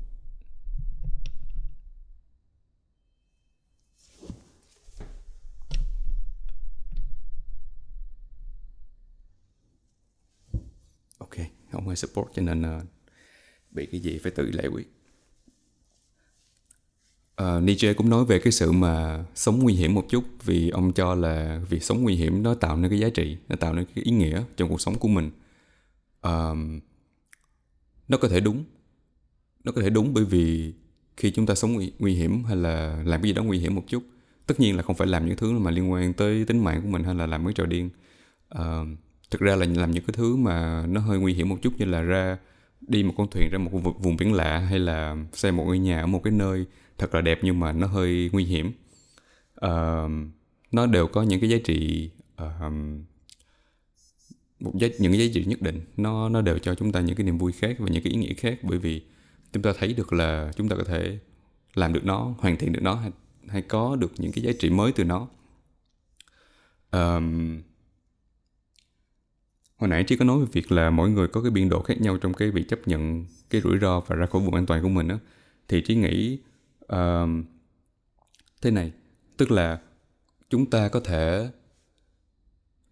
Ok 11.17 11.35
không 11.71 11.87
ai 11.87 11.95
support 11.95 12.27
cho 12.33 12.41
nên 12.41 12.77
uh, 12.77 12.83
bị 13.71 13.85
cái 13.85 14.01
gì 14.01 14.17
phải 14.23 14.31
tự 14.31 14.51
giải 14.53 14.67
quyết. 14.67 14.87
Uh, 17.41 17.63
Nietzsche 17.63 17.93
cũng 17.93 18.09
nói 18.09 18.25
về 18.25 18.39
cái 18.39 18.51
sự 18.51 18.71
mà 18.71 19.25
sống 19.35 19.59
nguy 19.59 19.73
hiểm 19.73 19.93
một 19.93 20.05
chút 20.09 20.23
vì 20.43 20.69
ông 20.69 20.93
cho 20.93 21.15
là 21.15 21.61
việc 21.69 21.83
sống 21.83 22.03
nguy 22.03 22.15
hiểm 22.15 22.43
nó 22.43 22.53
tạo 22.53 22.77
nên 22.77 22.91
cái 22.91 22.99
giá 22.99 23.09
trị 23.09 23.37
nó 23.49 23.55
tạo 23.55 23.73
nên 23.73 23.85
cái 23.85 24.03
ý 24.03 24.11
nghĩa 24.11 24.43
trong 24.57 24.69
cuộc 24.69 24.81
sống 24.81 24.99
của 24.99 25.07
mình. 25.07 25.31
Uh, 26.27 26.83
nó 28.09 28.17
có 28.17 28.27
thể 28.27 28.39
đúng. 28.39 28.63
Nó 29.63 29.71
có 29.71 29.81
thể 29.81 29.89
đúng 29.89 30.13
bởi 30.13 30.25
vì 30.25 30.73
khi 31.17 31.31
chúng 31.31 31.45
ta 31.45 31.55
sống 31.55 31.73
nguy, 31.73 31.91
nguy 31.99 32.13
hiểm 32.13 32.43
hay 32.43 32.55
là 32.55 33.03
làm 33.05 33.21
cái 33.21 33.29
gì 33.29 33.33
đó 33.33 33.43
nguy 33.43 33.59
hiểm 33.59 33.75
một 33.75 33.83
chút 33.87 34.03
tất 34.49 34.59
nhiên 34.59 34.75
là 34.75 34.83
không 34.83 34.95
phải 34.95 35.07
làm 35.07 35.25
những 35.25 35.37
thứ 35.37 35.51
mà 35.51 35.71
liên 35.71 35.91
quan 35.91 36.13
tới 36.13 36.45
tính 36.45 36.63
mạng 36.63 36.81
của 36.81 36.87
mình 36.87 37.03
hay 37.03 37.15
là 37.15 37.25
làm 37.25 37.45
cái 37.45 37.53
trò 37.53 37.65
điên. 37.65 37.89
Uh, 38.55 38.87
thực 39.31 39.41
ra 39.41 39.55
là 39.55 39.65
làm 39.75 39.91
những 39.91 40.03
cái 40.03 40.13
thứ 40.13 40.35
mà 40.35 40.85
nó 40.87 41.01
hơi 41.01 41.19
nguy 41.19 41.33
hiểm 41.33 41.49
một 41.49 41.57
chút 41.61 41.73
như 41.77 41.85
là 41.85 42.01
ra 42.01 42.37
đi 42.81 43.03
một 43.03 43.13
con 43.17 43.27
thuyền 43.31 43.49
ra 43.49 43.57
một 43.57 43.71
vùng 43.99 44.17
biển 44.17 44.33
lạ 44.33 44.57
hay 44.59 44.79
là 44.79 45.15
xây 45.33 45.51
một 45.51 45.63
ngôi 45.63 45.79
nhà 45.79 46.01
ở 46.01 46.07
một 46.07 46.21
cái 46.23 46.33
nơi 46.33 46.65
thật 46.97 47.15
là 47.15 47.21
đẹp 47.21 47.39
nhưng 47.41 47.59
mà 47.59 47.71
nó 47.71 47.87
hơi 47.87 48.29
nguy 48.33 48.43
hiểm. 48.43 48.71
Uh, 49.65 50.11
nó 50.71 50.85
đều 50.85 51.07
có 51.07 51.23
những 51.23 51.39
cái 51.39 51.49
giá 51.49 51.57
trị 51.63 52.09
uh, 52.43 52.73
một 54.59 54.71
giá, 54.75 54.87
những 54.99 55.11
cái 55.11 55.27
giá 55.27 55.31
trị 55.33 55.45
nhất 55.45 55.61
định 55.61 55.81
nó 55.97 56.29
nó 56.29 56.41
đều 56.41 56.59
cho 56.59 56.75
chúng 56.75 56.91
ta 56.91 57.01
những 57.01 57.15
cái 57.15 57.25
niềm 57.25 57.37
vui 57.37 57.51
khác 57.51 57.75
và 57.79 57.87
những 57.89 58.03
cái 58.03 58.13
ý 58.13 58.19
nghĩa 58.19 58.33
khác 58.33 58.59
bởi 58.61 58.77
vì 58.77 59.01
chúng 59.53 59.63
ta 59.63 59.73
thấy 59.79 59.93
được 59.93 60.13
là 60.13 60.51
chúng 60.55 60.69
ta 60.69 60.75
có 60.75 60.83
thể 60.83 61.19
làm 61.73 61.93
được 61.93 62.05
nó 62.05 62.33
hoàn 62.39 62.57
thiện 62.57 62.73
được 62.73 62.83
nó 62.83 62.95
hay, 62.95 63.11
hay 63.47 63.61
có 63.61 63.95
được 63.95 64.11
những 64.17 64.31
cái 64.31 64.43
giá 64.43 64.51
trị 64.59 64.69
mới 64.69 64.91
từ 64.91 65.03
nó. 65.03 65.27
Um, 66.91 67.61
hồi 69.77 69.89
nãy 69.89 70.03
chỉ 70.07 70.17
có 70.17 70.25
nói 70.25 70.39
về 70.39 70.45
việc 70.51 70.71
là 70.71 70.89
mỗi 70.89 71.09
người 71.09 71.27
có 71.27 71.41
cái 71.41 71.51
biên 71.51 71.69
độ 71.69 71.81
khác 71.81 72.01
nhau 72.01 72.17
trong 72.17 72.33
cái 72.33 72.51
việc 72.51 72.69
chấp 72.69 72.87
nhận 72.87 73.25
cái 73.49 73.61
rủi 73.61 73.77
ro 73.79 73.99
và 73.99 74.15
ra 74.15 74.25
khỏi 74.25 74.41
vùng 74.41 74.55
an 74.55 74.65
toàn 74.65 74.83
của 74.83 74.89
mình 74.89 75.07
á. 75.07 75.19
Thì 75.67 75.81
trí 75.81 75.95
nghĩ 75.95 76.39
um, 76.87 77.43
thế 78.61 78.71
này 78.71 78.91
tức 79.37 79.51
là 79.51 79.79
chúng 80.49 80.69
ta 80.69 80.89
có 80.89 80.99
thể 80.99 81.49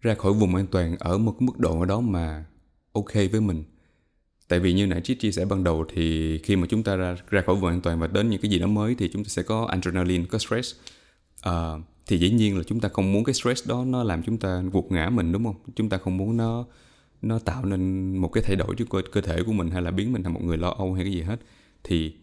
ra 0.00 0.14
khỏi 0.14 0.32
vùng 0.32 0.54
an 0.54 0.66
toàn 0.66 0.96
ở 0.98 1.18
một 1.18 1.34
cái 1.40 1.46
mức 1.46 1.58
độ 1.58 1.80
ở 1.80 1.86
đó 1.86 2.00
mà 2.00 2.44
ok 2.92 3.14
với 3.14 3.40
mình. 3.40 3.64
Tại 4.48 4.60
vì 4.60 4.72
như 4.72 4.86
nãy 4.86 5.00
chị 5.04 5.14
chia 5.14 5.32
sẻ 5.32 5.44
ban 5.44 5.64
đầu 5.64 5.84
thì 5.94 6.38
khi 6.38 6.56
mà 6.56 6.66
chúng 6.70 6.82
ta 6.82 6.96
ra 6.96 7.16
ra 7.30 7.42
khỏi 7.46 7.56
vùng 7.56 7.70
an 7.70 7.80
toàn 7.80 8.00
và 8.00 8.06
đến 8.06 8.30
những 8.30 8.40
cái 8.40 8.50
gì 8.50 8.58
đó 8.58 8.66
mới 8.66 8.94
thì 8.94 9.10
chúng 9.12 9.24
ta 9.24 9.28
sẽ 9.28 9.42
có 9.42 9.64
adrenaline 9.64 10.24
có 10.24 10.38
stress. 10.38 10.74
À, 11.42 11.72
thì 12.06 12.18
dĩ 12.18 12.30
nhiên 12.30 12.56
là 12.56 12.64
chúng 12.66 12.80
ta 12.80 12.88
không 12.88 13.12
muốn 13.12 13.24
cái 13.24 13.34
stress 13.34 13.68
đó 13.68 13.84
nó 13.84 14.04
làm 14.04 14.22
chúng 14.22 14.38
ta 14.38 14.62
gục 14.72 14.92
ngã 14.92 15.10
mình 15.10 15.32
đúng 15.32 15.44
không? 15.44 15.56
Chúng 15.76 15.88
ta 15.88 15.98
không 15.98 16.16
muốn 16.16 16.36
nó 16.36 16.66
nó 17.22 17.38
tạo 17.38 17.64
nên 17.64 18.16
một 18.16 18.28
cái 18.28 18.44
thay 18.46 18.56
đổi 18.56 18.74
cho 18.78 18.84
cơ, 18.90 19.02
cơ 19.12 19.20
thể 19.20 19.42
của 19.42 19.52
mình 19.52 19.70
hay 19.70 19.82
là 19.82 19.90
biến 19.90 20.12
mình 20.12 20.22
thành 20.22 20.34
một 20.34 20.42
người 20.42 20.56
lo 20.56 20.70
âu 20.70 20.94
hay 20.94 21.04
cái 21.04 21.12
gì 21.12 21.22
hết. 21.22 21.40
Thì 21.84 22.14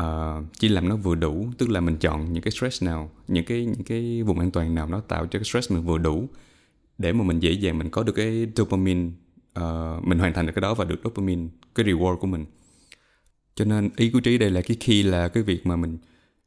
uh, 0.00 0.44
chỉ 0.58 0.68
làm 0.68 0.88
nó 0.88 0.96
vừa 0.96 1.14
đủ 1.14 1.46
tức 1.58 1.70
là 1.70 1.80
mình 1.80 1.96
chọn 1.96 2.32
những 2.32 2.42
cái 2.42 2.50
stress 2.50 2.82
nào 2.82 3.10
những 3.28 3.44
cái 3.44 3.64
những 3.64 3.84
cái 3.84 4.22
vùng 4.22 4.38
an 4.38 4.50
toàn 4.50 4.74
nào 4.74 4.86
nó 4.86 5.00
tạo 5.00 5.26
cho 5.26 5.38
cái 5.38 5.44
stress 5.44 5.72
mình 5.72 5.84
vừa 5.84 5.98
đủ 5.98 6.28
để 6.98 7.12
mà 7.12 7.24
mình 7.24 7.40
dễ 7.40 7.52
dàng 7.52 7.78
mình 7.78 7.90
có 7.90 8.02
được 8.02 8.12
cái 8.12 8.46
dopamine 8.56 9.10
uh, 9.58 10.04
mình 10.04 10.18
hoàn 10.18 10.32
thành 10.32 10.46
được 10.46 10.52
cái 10.54 10.60
đó 10.60 10.74
và 10.74 10.84
được 10.84 11.00
dopamine 11.04 11.48
cái 11.74 11.86
reward 11.86 12.16
của 12.16 12.26
mình. 12.26 12.44
Cho 13.54 13.64
nên 13.64 13.90
ý 13.96 14.10
của 14.10 14.20
trí 14.20 14.38
đây 14.38 14.50
là 14.50 14.60
cái 14.60 14.76
khi 14.80 15.02
là 15.02 15.28
cái 15.28 15.42
việc 15.42 15.66
mà 15.66 15.76
mình 15.76 15.98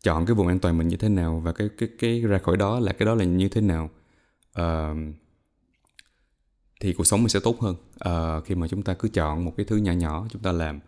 chọn 0.03 0.25
cái 0.25 0.35
vùng 0.35 0.47
an 0.47 0.59
toàn 0.59 0.77
mình 0.77 0.87
như 0.87 0.97
thế 0.97 1.09
nào 1.09 1.39
và 1.39 1.51
cái 1.51 1.69
cái 1.77 1.89
cái 1.99 2.21
ra 2.21 2.37
khỏi 2.37 2.57
đó 2.57 2.79
là 2.79 2.93
cái 2.93 3.05
đó 3.05 3.15
là 3.15 3.23
như 3.23 3.49
thế 3.49 3.61
nào 3.61 3.89
uh, 4.61 4.97
thì 6.79 6.93
cuộc 6.93 7.03
sống 7.03 7.19
mình 7.19 7.29
sẽ 7.29 7.39
tốt 7.43 7.59
hơn. 7.59 7.75
Uh, 8.09 8.45
khi 8.45 8.55
mà 8.55 8.67
chúng 8.67 8.83
ta 8.83 8.93
cứ 8.93 9.09
chọn 9.09 9.45
một 9.45 9.53
cái 9.57 9.65
thứ 9.65 9.77
nhỏ 9.77 9.91
nhỏ 9.91 10.27
chúng 10.29 10.41
ta 10.41 10.51
làm 10.51 10.79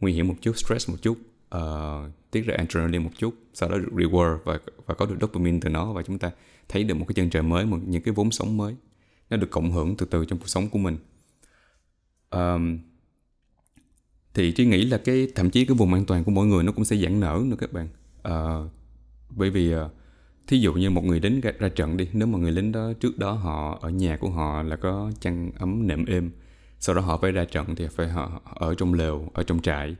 nguy 0.00 0.12
hiểm 0.12 0.28
một 0.28 0.34
chút 0.40 0.58
stress 0.58 0.90
một 0.90 0.96
chút 1.02 1.18
uh, 1.56 2.10
tiết 2.30 2.42
ra 2.42 2.54
adrenaline 2.58 3.04
một 3.04 3.10
chút 3.18 3.34
sau 3.54 3.68
đó 3.68 3.78
được 3.78 3.92
reward 3.92 4.38
và 4.44 4.58
và 4.86 4.94
có 4.94 5.06
được 5.06 5.16
dopamine 5.20 5.58
từ 5.60 5.68
nó 5.68 5.92
và 5.92 6.02
chúng 6.02 6.18
ta 6.18 6.30
thấy 6.68 6.84
được 6.84 6.94
một 6.94 7.04
cái 7.08 7.14
chân 7.14 7.30
trời 7.30 7.42
mới 7.42 7.66
một 7.66 7.78
những 7.86 8.02
cái 8.02 8.14
vốn 8.14 8.30
sống 8.30 8.56
mới 8.56 8.76
nó 9.30 9.36
được 9.36 9.50
cộng 9.50 9.72
hưởng 9.72 9.96
từ 9.96 10.06
từ 10.06 10.24
trong 10.24 10.38
cuộc 10.38 10.48
sống 10.48 10.68
của 10.68 10.78
mình. 10.78 10.96
Um, 12.30 12.78
thì 14.34 14.52
trí 14.52 14.64
nghĩ 14.64 14.84
là 14.84 14.98
cái 14.98 15.28
thậm 15.34 15.50
chí 15.50 15.64
cái 15.64 15.76
vùng 15.76 15.94
an 15.94 16.04
toàn 16.04 16.24
của 16.24 16.30
mỗi 16.30 16.46
người 16.46 16.64
nó 16.64 16.72
cũng 16.72 16.84
sẽ 16.84 16.96
giãn 16.96 17.20
nở 17.20 17.42
nữa 17.44 17.56
các 17.58 17.72
bạn. 17.72 17.88
Uh, 18.28 18.70
bởi 19.30 19.50
vì 19.50 19.74
uh, 19.74 19.80
thí 20.46 20.58
dụ 20.58 20.72
như 20.72 20.90
một 20.90 21.04
người 21.04 21.20
lính 21.20 21.40
ra, 21.40 21.52
ra 21.58 21.68
trận 21.68 21.96
đi 21.96 22.08
nếu 22.12 22.28
mà 22.28 22.38
người 22.38 22.52
lính 22.52 22.72
đó 22.72 22.92
trước 23.00 23.18
đó 23.18 23.32
họ 23.32 23.78
ở 23.80 23.90
nhà 23.90 24.16
của 24.16 24.30
họ 24.30 24.62
là 24.62 24.76
có 24.76 25.12
chăn 25.20 25.50
ấm 25.58 25.86
nệm 25.86 26.04
êm 26.04 26.30
sau 26.80 26.94
đó 26.94 27.02
họ 27.02 27.16
phải 27.16 27.32
ra 27.32 27.44
trận 27.44 27.76
thì 27.76 27.86
phải 27.86 28.08
họ 28.08 28.40
ở 28.44 28.74
trong 28.74 28.94
lều 28.94 29.28
ở 29.34 29.42
trong 29.42 29.62
trại. 29.62 29.96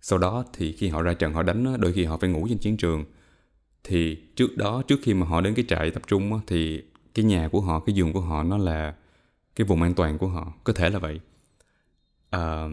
Sau 0.00 0.18
đó 0.18 0.44
thì 0.52 0.72
khi 0.72 0.88
họ 0.88 1.02
ra 1.02 1.14
trận 1.14 1.32
họ 1.32 1.42
đánh 1.42 1.80
đôi 1.80 1.92
khi 1.92 2.04
họ 2.04 2.16
phải 2.16 2.30
ngủ 2.30 2.46
trên 2.48 2.58
chiến 2.58 2.76
trường. 2.76 3.04
Thì 3.84 4.16
trước 4.36 4.56
đó 4.56 4.82
trước 4.88 5.00
khi 5.02 5.14
mà 5.14 5.26
họ 5.26 5.40
đến 5.40 5.54
cái 5.54 5.64
trại 5.68 5.90
tập 5.90 6.02
trung 6.06 6.40
thì 6.46 6.82
cái 7.14 7.24
nhà 7.24 7.48
của 7.48 7.60
họ 7.60 7.80
cái 7.80 7.94
giường 7.94 8.12
của 8.12 8.20
họ 8.20 8.42
nó 8.42 8.58
là 8.58 8.94
cái 9.56 9.64
vùng 9.64 9.82
an 9.82 9.94
toàn 9.94 10.18
của 10.18 10.28
họ 10.28 10.52
có 10.64 10.72
thể 10.72 10.90
là 10.90 10.98
vậy. 10.98 11.20
À, 12.30 12.68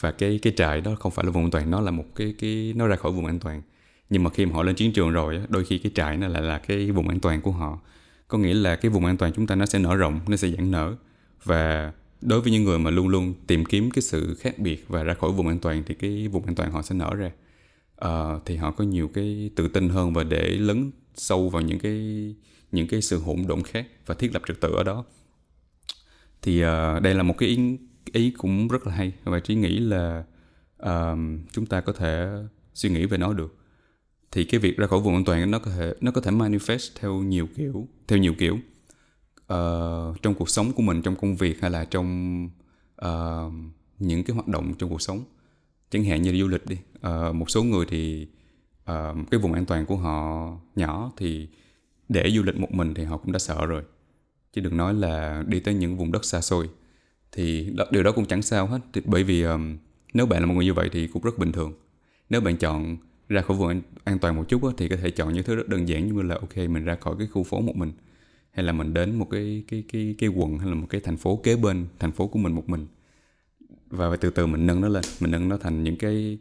và 0.00 0.12
cái 0.12 0.38
cái 0.42 0.52
trại 0.56 0.80
đó 0.80 0.94
không 1.00 1.12
phải 1.12 1.24
là 1.24 1.30
vùng 1.30 1.44
an 1.44 1.50
toàn 1.50 1.70
nó 1.70 1.80
là 1.80 1.90
một 1.90 2.04
cái 2.14 2.34
cái 2.38 2.72
nó 2.76 2.86
ra 2.86 2.96
khỏi 2.96 3.12
vùng 3.12 3.26
an 3.26 3.38
toàn. 3.38 3.62
Nhưng 4.10 4.22
mà 4.22 4.30
khi 4.30 4.46
mà 4.46 4.54
họ 4.54 4.62
lên 4.62 4.74
chiến 4.74 4.92
trường 4.92 5.10
rồi 5.10 5.40
đôi 5.48 5.64
khi 5.64 5.78
cái 5.78 5.92
trại 5.94 6.16
nó 6.16 6.28
lại 6.28 6.42
là 6.42 6.58
cái 6.58 6.90
vùng 6.90 7.08
an 7.08 7.20
toàn 7.20 7.40
của 7.40 7.50
họ. 7.50 7.78
Có 8.28 8.38
nghĩa 8.38 8.54
là 8.54 8.76
cái 8.76 8.90
vùng 8.90 9.04
an 9.04 9.16
toàn 9.16 9.32
chúng 9.32 9.46
ta 9.46 9.54
nó 9.54 9.66
sẽ 9.66 9.78
nở 9.78 9.94
rộng 9.94 10.20
nó 10.28 10.36
sẽ 10.36 10.48
giãn 10.48 10.70
nở. 10.70 10.96
Và 11.44 11.92
đối 12.20 12.40
với 12.40 12.52
những 12.52 12.64
người 12.64 12.78
mà 12.78 12.90
luôn 12.90 13.08
luôn 13.08 13.34
tìm 13.46 13.64
kiếm 13.64 13.90
cái 13.90 14.02
sự 14.02 14.34
khác 14.34 14.58
biệt 14.58 14.84
và 14.88 15.02
ra 15.02 15.14
khỏi 15.14 15.30
vùng 15.32 15.48
an 15.48 15.58
toàn 15.58 15.82
thì 15.86 15.94
cái 15.94 16.28
vùng 16.28 16.44
an 16.46 16.54
toàn 16.54 16.72
họ 16.72 16.82
sẽ 16.82 16.94
nở 16.94 17.14
ra. 17.14 17.30
Uh, 18.04 18.42
thì 18.44 18.56
họ 18.56 18.70
có 18.70 18.84
nhiều 18.84 19.10
cái 19.14 19.50
tự 19.56 19.68
tin 19.68 19.88
hơn 19.88 20.12
và 20.12 20.24
để 20.24 20.48
lấn 20.48 20.90
sâu 21.14 21.48
vào 21.48 21.62
những 21.62 21.78
cái 21.78 22.34
những 22.72 22.86
cái 22.86 23.02
sự 23.02 23.18
hỗn 23.18 23.44
độn 23.48 23.62
khác 23.62 23.86
và 24.06 24.14
thiết 24.14 24.32
lập 24.32 24.42
trật 24.46 24.60
tự 24.60 24.72
ở 24.72 24.82
đó. 24.82 25.04
Thì 26.42 26.64
uh, 26.64 27.02
đây 27.02 27.14
là 27.14 27.22
một 27.22 27.34
cái 27.38 27.48
ý, 27.48 27.78
ý 28.12 28.30
cũng 28.30 28.68
rất 28.68 28.86
là 28.86 28.94
hay 28.94 29.12
và 29.24 29.40
trí 29.40 29.54
nghĩ 29.54 29.78
là 29.78 30.24
uh, 30.82 31.18
chúng 31.52 31.66
ta 31.66 31.80
có 31.80 31.92
thể 31.92 32.28
suy 32.74 32.90
nghĩ 32.90 33.06
về 33.06 33.18
nó 33.18 33.32
được. 33.32 33.56
Thì 34.30 34.44
cái 34.44 34.60
việc 34.60 34.76
ra 34.76 34.86
khỏi 34.86 35.00
vùng 35.00 35.14
an 35.14 35.24
toàn 35.24 35.50
nó 35.50 35.58
có 35.58 35.70
thể 35.70 35.94
nó 36.00 36.10
có 36.10 36.20
thể 36.20 36.30
manifest 36.30 36.90
theo 37.00 37.14
nhiều 37.14 37.48
kiểu 37.56 37.88
theo 38.08 38.18
nhiều 38.18 38.34
kiểu. 38.38 38.54
Uh, 38.54 40.22
trong 40.22 40.34
cuộc 40.38 40.50
sống 40.50 40.72
của 40.72 40.82
mình 40.82 41.02
trong 41.02 41.16
công 41.16 41.36
việc 41.36 41.60
hay 41.60 41.70
là 41.70 41.84
trong 41.84 42.48
uh, 43.04 43.52
những 43.98 44.24
cái 44.24 44.34
hoạt 44.34 44.48
động 44.48 44.74
trong 44.78 44.90
cuộc 44.90 45.02
sống. 45.02 45.24
Chẳng 45.90 46.04
hạn 46.04 46.22
như 46.22 46.40
du 46.40 46.48
lịch 46.48 46.66
đi 46.66 46.76
uh, 46.96 47.34
một 47.34 47.50
số 47.50 47.62
người 47.62 47.86
thì 47.88 48.26
uh, 48.82 49.30
cái 49.30 49.40
vùng 49.40 49.52
an 49.52 49.66
toàn 49.66 49.86
của 49.86 49.96
họ 49.96 50.48
nhỏ 50.76 51.12
thì 51.16 51.48
để 52.12 52.30
du 52.30 52.42
lịch 52.42 52.56
một 52.56 52.72
mình 52.72 52.94
thì 52.94 53.04
họ 53.04 53.16
cũng 53.16 53.32
đã 53.32 53.38
sợ 53.38 53.66
rồi. 53.66 53.82
Chứ 54.52 54.60
đừng 54.60 54.76
nói 54.76 54.94
là 54.94 55.44
đi 55.46 55.60
tới 55.60 55.74
những 55.74 55.96
vùng 55.96 56.12
đất 56.12 56.24
xa 56.24 56.40
xôi. 56.40 56.68
Thì 57.32 57.70
đó, 57.76 57.84
điều 57.90 58.02
đó 58.02 58.12
cũng 58.12 58.26
chẳng 58.26 58.42
sao 58.42 58.66
hết. 58.66 58.78
Thì 58.92 59.00
bởi 59.04 59.24
vì 59.24 59.42
um, 59.42 59.76
nếu 60.14 60.26
bạn 60.26 60.40
là 60.40 60.46
một 60.46 60.54
người 60.54 60.64
như 60.64 60.74
vậy 60.74 60.88
thì 60.92 61.06
cũng 61.06 61.22
rất 61.22 61.38
bình 61.38 61.52
thường. 61.52 61.72
Nếu 62.30 62.40
bạn 62.40 62.56
chọn 62.56 62.96
ra 63.28 63.42
khỏi 63.42 63.56
vùng 63.56 63.68
an, 63.68 63.82
an 64.04 64.18
toàn 64.18 64.36
một 64.36 64.44
chút 64.48 64.64
á, 64.64 64.70
thì 64.76 64.88
có 64.88 64.96
thể 64.96 65.10
chọn 65.10 65.32
những 65.32 65.44
thứ 65.44 65.54
rất 65.54 65.68
đơn 65.68 65.88
giản 65.88 66.16
như 66.16 66.22
là 66.22 66.34
ok 66.34 66.56
mình 66.56 66.84
ra 66.84 66.96
khỏi 67.00 67.14
cái 67.18 67.26
khu 67.26 67.42
phố 67.42 67.60
một 67.60 67.76
mình. 67.76 67.92
Hay 68.50 68.64
là 68.64 68.72
mình 68.72 68.94
đến 68.94 69.14
một 69.14 69.30
cái 69.30 69.64
cái 69.68 69.84
cái 69.92 70.14
cái 70.18 70.28
quận 70.28 70.58
hay 70.58 70.68
là 70.68 70.74
một 70.74 70.86
cái 70.90 71.00
thành 71.00 71.16
phố 71.16 71.36
kế 71.36 71.56
bên 71.56 71.86
thành 71.98 72.12
phố 72.12 72.26
của 72.26 72.38
mình 72.38 72.52
một 72.52 72.68
mình. 72.68 72.86
Và 73.90 74.16
từ 74.16 74.30
từ 74.30 74.46
mình 74.46 74.66
nâng 74.66 74.80
nó 74.80 74.88
lên. 74.88 75.04
Mình 75.20 75.30
nâng 75.30 75.48
nó 75.48 75.56
thành 75.56 75.84
những 75.84 75.96
cái 75.96 76.38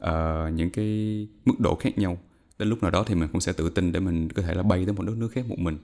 uh, 0.00 0.54
những 0.54 0.70
cái 0.70 1.28
mức 1.44 1.60
độ 1.60 1.74
khác 1.74 1.98
nhau 1.98 2.18
đến 2.58 2.68
lúc 2.68 2.82
nào 2.82 2.90
đó 2.90 3.04
thì 3.06 3.14
mình 3.14 3.28
cũng 3.32 3.40
sẽ 3.40 3.52
tự 3.52 3.70
tin 3.70 3.92
để 3.92 4.00
mình 4.00 4.28
có 4.28 4.42
thể 4.42 4.54
là 4.54 4.62
bay 4.62 4.84
tới 4.84 4.94
một 4.94 5.02
đất 5.02 5.16
nước 5.16 5.28
khác 5.32 5.46
một 5.48 5.58
mình 5.58 5.78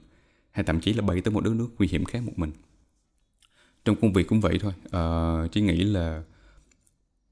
hay 0.51 0.63
thậm 0.63 0.79
chí 0.79 0.93
là 0.93 1.01
bay 1.01 1.21
tới 1.21 1.33
một 1.33 1.43
đất 1.43 1.53
nước 1.53 1.69
nguy 1.77 1.87
hiểm 1.87 2.05
khác 2.05 2.23
một 2.23 2.33
mình. 2.35 2.51
Trong 3.85 3.95
công 3.95 4.13
việc 4.13 4.27
cũng 4.27 4.41
vậy 4.41 4.59
thôi. 4.59 4.73
Uh, 4.85 5.51
chỉ 5.51 5.61
nghĩ 5.61 5.83
là 5.83 6.23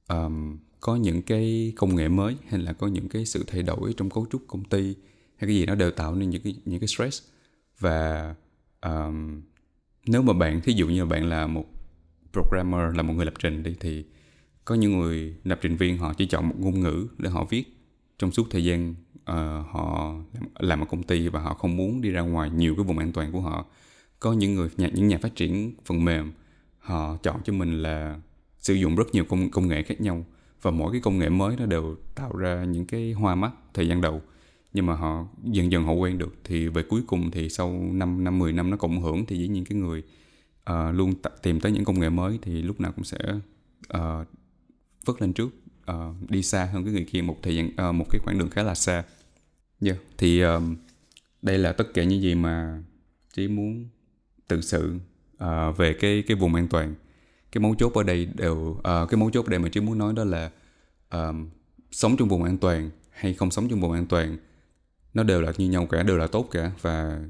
um, 0.08 0.58
có 0.80 0.96
những 0.96 1.22
cái 1.22 1.74
công 1.76 1.96
nghệ 1.96 2.08
mới 2.08 2.36
hay 2.50 2.60
là 2.62 2.74
có 2.74 2.88
những 2.88 3.10
cái 3.10 3.26
sự 3.26 3.44
thay 3.48 3.64
đổi 3.64 3.94
trong 3.98 4.10
cấu 4.10 4.28
trúc 4.32 4.42
công 4.48 4.64
ty 4.64 4.96
hay 5.38 5.48
cái 5.48 5.56
gì 5.56 5.66
nó 5.66 5.76
đều 5.76 5.92
tạo 5.92 6.16
nên 6.16 6.30
những 6.30 6.42
cái 6.42 6.56
những 6.66 6.80
cái 6.80 6.88
stress. 6.88 7.24
Và 7.80 8.36
um, 8.82 9.42
nếu 10.08 10.22
mà 10.22 10.34
bạn 10.34 10.62
thí 10.62 10.74
dụ 10.74 10.88
như 10.88 11.00
là 11.00 11.06
bạn 11.06 11.30
là 11.30 11.48
một 11.48 11.66
programmer 12.34 12.96
là 12.96 13.04
một 13.04 13.14
người 13.14 13.26
lập 13.26 13.34
trình 13.40 13.64
đi 13.64 13.76
thì 13.80 14.06
có 14.66 14.76
những 14.76 15.00
người 15.00 15.36
lập 15.44 15.60
trình 15.62 15.78
viên 15.78 15.98
họ 15.98 16.14
chỉ 16.14 16.26
chọn 16.26 16.50
một 16.50 16.56
ngôn 16.58 16.80
ngữ 16.80 17.08
để 17.18 17.30
họ 17.30 17.46
viết 17.50 17.64
trong 18.20 18.32
suốt 18.32 18.48
thời 18.50 18.64
gian 18.64 18.96
uh, 19.22 19.68
họ 19.72 20.16
làm, 20.60 20.80
một 20.80 20.86
ở 20.86 20.92
công 20.92 21.04
ty 21.04 21.28
và 21.28 21.40
họ 21.40 21.54
không 21.54 21.78
muốn 21.78 22.02
đi 22.02 22.10
ra 22.10 22.22
ngoài 22.22 22.50
nhiều 22.50 22.76
cái 22.76 22.84
vùng 22.84 22.98
an 22.98 23.12
toàn 23.12 23.32
của 23.32 23.42
họ. 23.42 23.66
Có 24.20 24.34
những 24.34 24.56
người 24.56 24.70
nhà, 24.78 24.90
những 24.94 25.08
nhà 25.08 25.18
phát 25.22 25.36
triển 25.36 25.74
phần 25.86 26.06
mềm 26.06 26.32
họ 26.78 27.18
chọn 27.24 27.42
cho 27.44 27.54
mình 27.54 27.82
là 27.82 28.20
sử 28.60 28.74
dụng 28.74 28.96
rất 28.96 29.08
nhiều 29.14 29.26
công 29.26 29.52
công 29.52 29.68
nghệ 29.68 29.84
khác 29.84 30.02
nhau 30.02 30.26
và 30.62 30.72
mỗi 30.72 30.92
cái 30.92 31.02
công 31.02 31.20
nghệ 31.20 31.30
mới 31.30 31.56
nó 31.56 31.66
đều 31.66 31.96
tạo 32.16 32.38
ra 32.38 32.64
những 32.64 32.86
cái 32.86 33.12
hoa 33.12 33.36
mắt 33.36 33.52
thời 33.74 33.88
gian 33.88 34.02
đầu. 34.02 34.22
Nhưng 34.74 34.86
mà 34.86 34.94
họ 34.94 35.26
dần 35.44 35.72
dần 35.72 35.84
họ 35.84 35.94
quen 35.94 36.18
được. 36.18 36.36
Thì 36.44 36.68
về 36.68 36.84
cuối 36.84 37.02
cùng 37.08 37.32
thì 37.32 37.50
sau 37.50 37.90
5 37.92 38.24
năm 38.24 38.40
10 38.40 38.54
năm 38.54 38.70
nó 38.70 38.78
cộng 38.78 39.02
hưởng 39.02 39.26
thì 39.26 39.38
dĩ 39.38 39.48
nhiên 39.48 39.66
cái 39.66 39.78
người 39.78 40.04
uh, 40.72 40.96
luôn 40.96 41.14
t- 41.24 41.30
tìm 41.44 41.60
tới 41.60 41.72
những 41.72 41.86
công 41.86 42.00
nghệ 42.00 42.10
mới 42.10 42.40
thì 42.42 42.62
lúc 42.62 42.82
nào 42.82 42.92
cũng 42.92 43.04
sẽ 43.04 43.18
ờ, 43.88 44.22
uh, 44.22 44.28
vớt 45.06 45.22
lên 45.22 45.34
trước 45.34 45.50
uh, 45.92 46.30
đi 46.30 46.44
xa 46.44 46.66
hơn 46.66 46.84
cái 46.84 46.94
người 46.94 47.06
kia 47.12 47.22
một 47.22 47.38
thời 47.42 47.56
gian 47.56 47.90
uh, 47.90 47.96
một 47.96 48.06
cái 48.10 48.20
khoảng 48.24 48.38
đường 48.38 48.50
khá 48.50 48.64
là 48.64 48.76
xa. 48.76 49.04
Yeah. 49.82 49.98
Thì 50.18 50.42
um, 50.42 50.76
đây 51.42 51.58
là 51.58 51.72
tất 51.72 51.94
cả 51.94 52.04
những 52.04 52.22
gì 52.22 52.36
mà 52.36 52.84
chỉ 53.34 53.48
muốn 53.48 53.86
tự 54.48 54.62
sự 54.62 54.96
uh, 55.44 55.78
về 55.78 55.94
cái 55.94 56.24
cái 56.28 56.38
vùng 56.38 56.56
an 56.56 56.68
toàn. 56.68 56.96
Cái 57.52 57.62
mấu 57.62 57.76
chốt 57.76 57.94
ở 57.94 58.04
đây 58.04 58.26
đều 58.26 58.56
uh, 58.56 58.84
cái 58.84 59.18
mấu 59.18 59.30
chốt 59.32 59.46
ở 59.46 59.50
đây 59.50 59.60
mà 59.60 59.70
chỉ 59.72 59.82
muốn 59.82 59.98
nói 59.98 60.14
đó 60.14 60.24
là 60.24 60.52
um, 61.12 61.50
sống 61.92 62.18
trong 62.18 62.28
vùng 62.28 62.44
an 62.44 62.58
toàn 62.58 62.90
hay 63.10 63.34
không 63.34 63.52
sống 63.52 63.70
trong 63.70 63.82
vùng 63.82 63.92
an 63.92 64.06
toàn 64.06 64.38
nó 65.14 65.24
đều 65.24 65.42
là 65.42 65.52
như 65.58 65.70
nhau 65.70 65.86
cả 65.86 66.04
đều 66.04 66.18
là 66.18 66.28
tốt 66.28 66.48
cả 66.52 66.72
và 66.82 67.22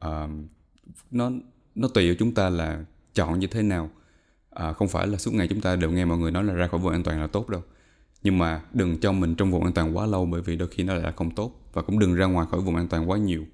um, 0.00 0.46
nó 1.10 1.30
nó 1.74 1.88
tùy 1.88 2.08
ở 2.08 2.14
chúng 2.18 2.34
ta 2.34 2.50
là 2.50 2.84
chọn 3.14 3.38
như 3.38 3.46
thế 3.46 3.62
nào 3.62 3.90
à, 4.50 4.72
không 4.72 4.88
phải 4.88 5.06
là 5.06 5.18
suốt 5.18 5.34
ngày 5.34 5.48
chúng 5.48 5.60
ta 5.60 5.76
đều 5.76 5.90
nghe 5.90 6.04
mọi 6.04 6.18
người 6.18 6.30
nói 6.30 6.44
là 6.44 6.54
ra 6.54 6.66
khỏi 6.66 6.80
vùng 6.80 6.92
an 6.92 7.02
toàn 7.02 7.20
là 7.20 7.26
tốt 7.26 7.48
đâu 7.48 7.62
nhưng 8.22 8.38
mà 8.38 8.62
đừng 8.72 9.00
cho 9.00 9.12
mình 9.12 9.34
trong 9.34 9.50
vùng 9.50 9.64
an 9.64 9.72
toàn 9.72 9.96
quá 9.96 10.06
lâu 10.06 10.26
bởi 10.26 10.42
vì 10.42 10.56
đôi 10.56 10.68
khi 10.68 10.82
nó 10.82 10.94
lại 10.94 11.02
là 11.02 11.12
không 11.12 11.30
tốt. 11.30 11.52
Và 11.72 11.82
cũng 11.82 11.98
đừng 11.98 12.14
ra 12.14 12.26
ngoài 12.26 12.46
khỏi 12.50 12.60
vùng 12.60 12.76
an 12.76 12.88
toàn 12.88 13.10
quá 13.10 13.18
nhiều. 13.18 13.46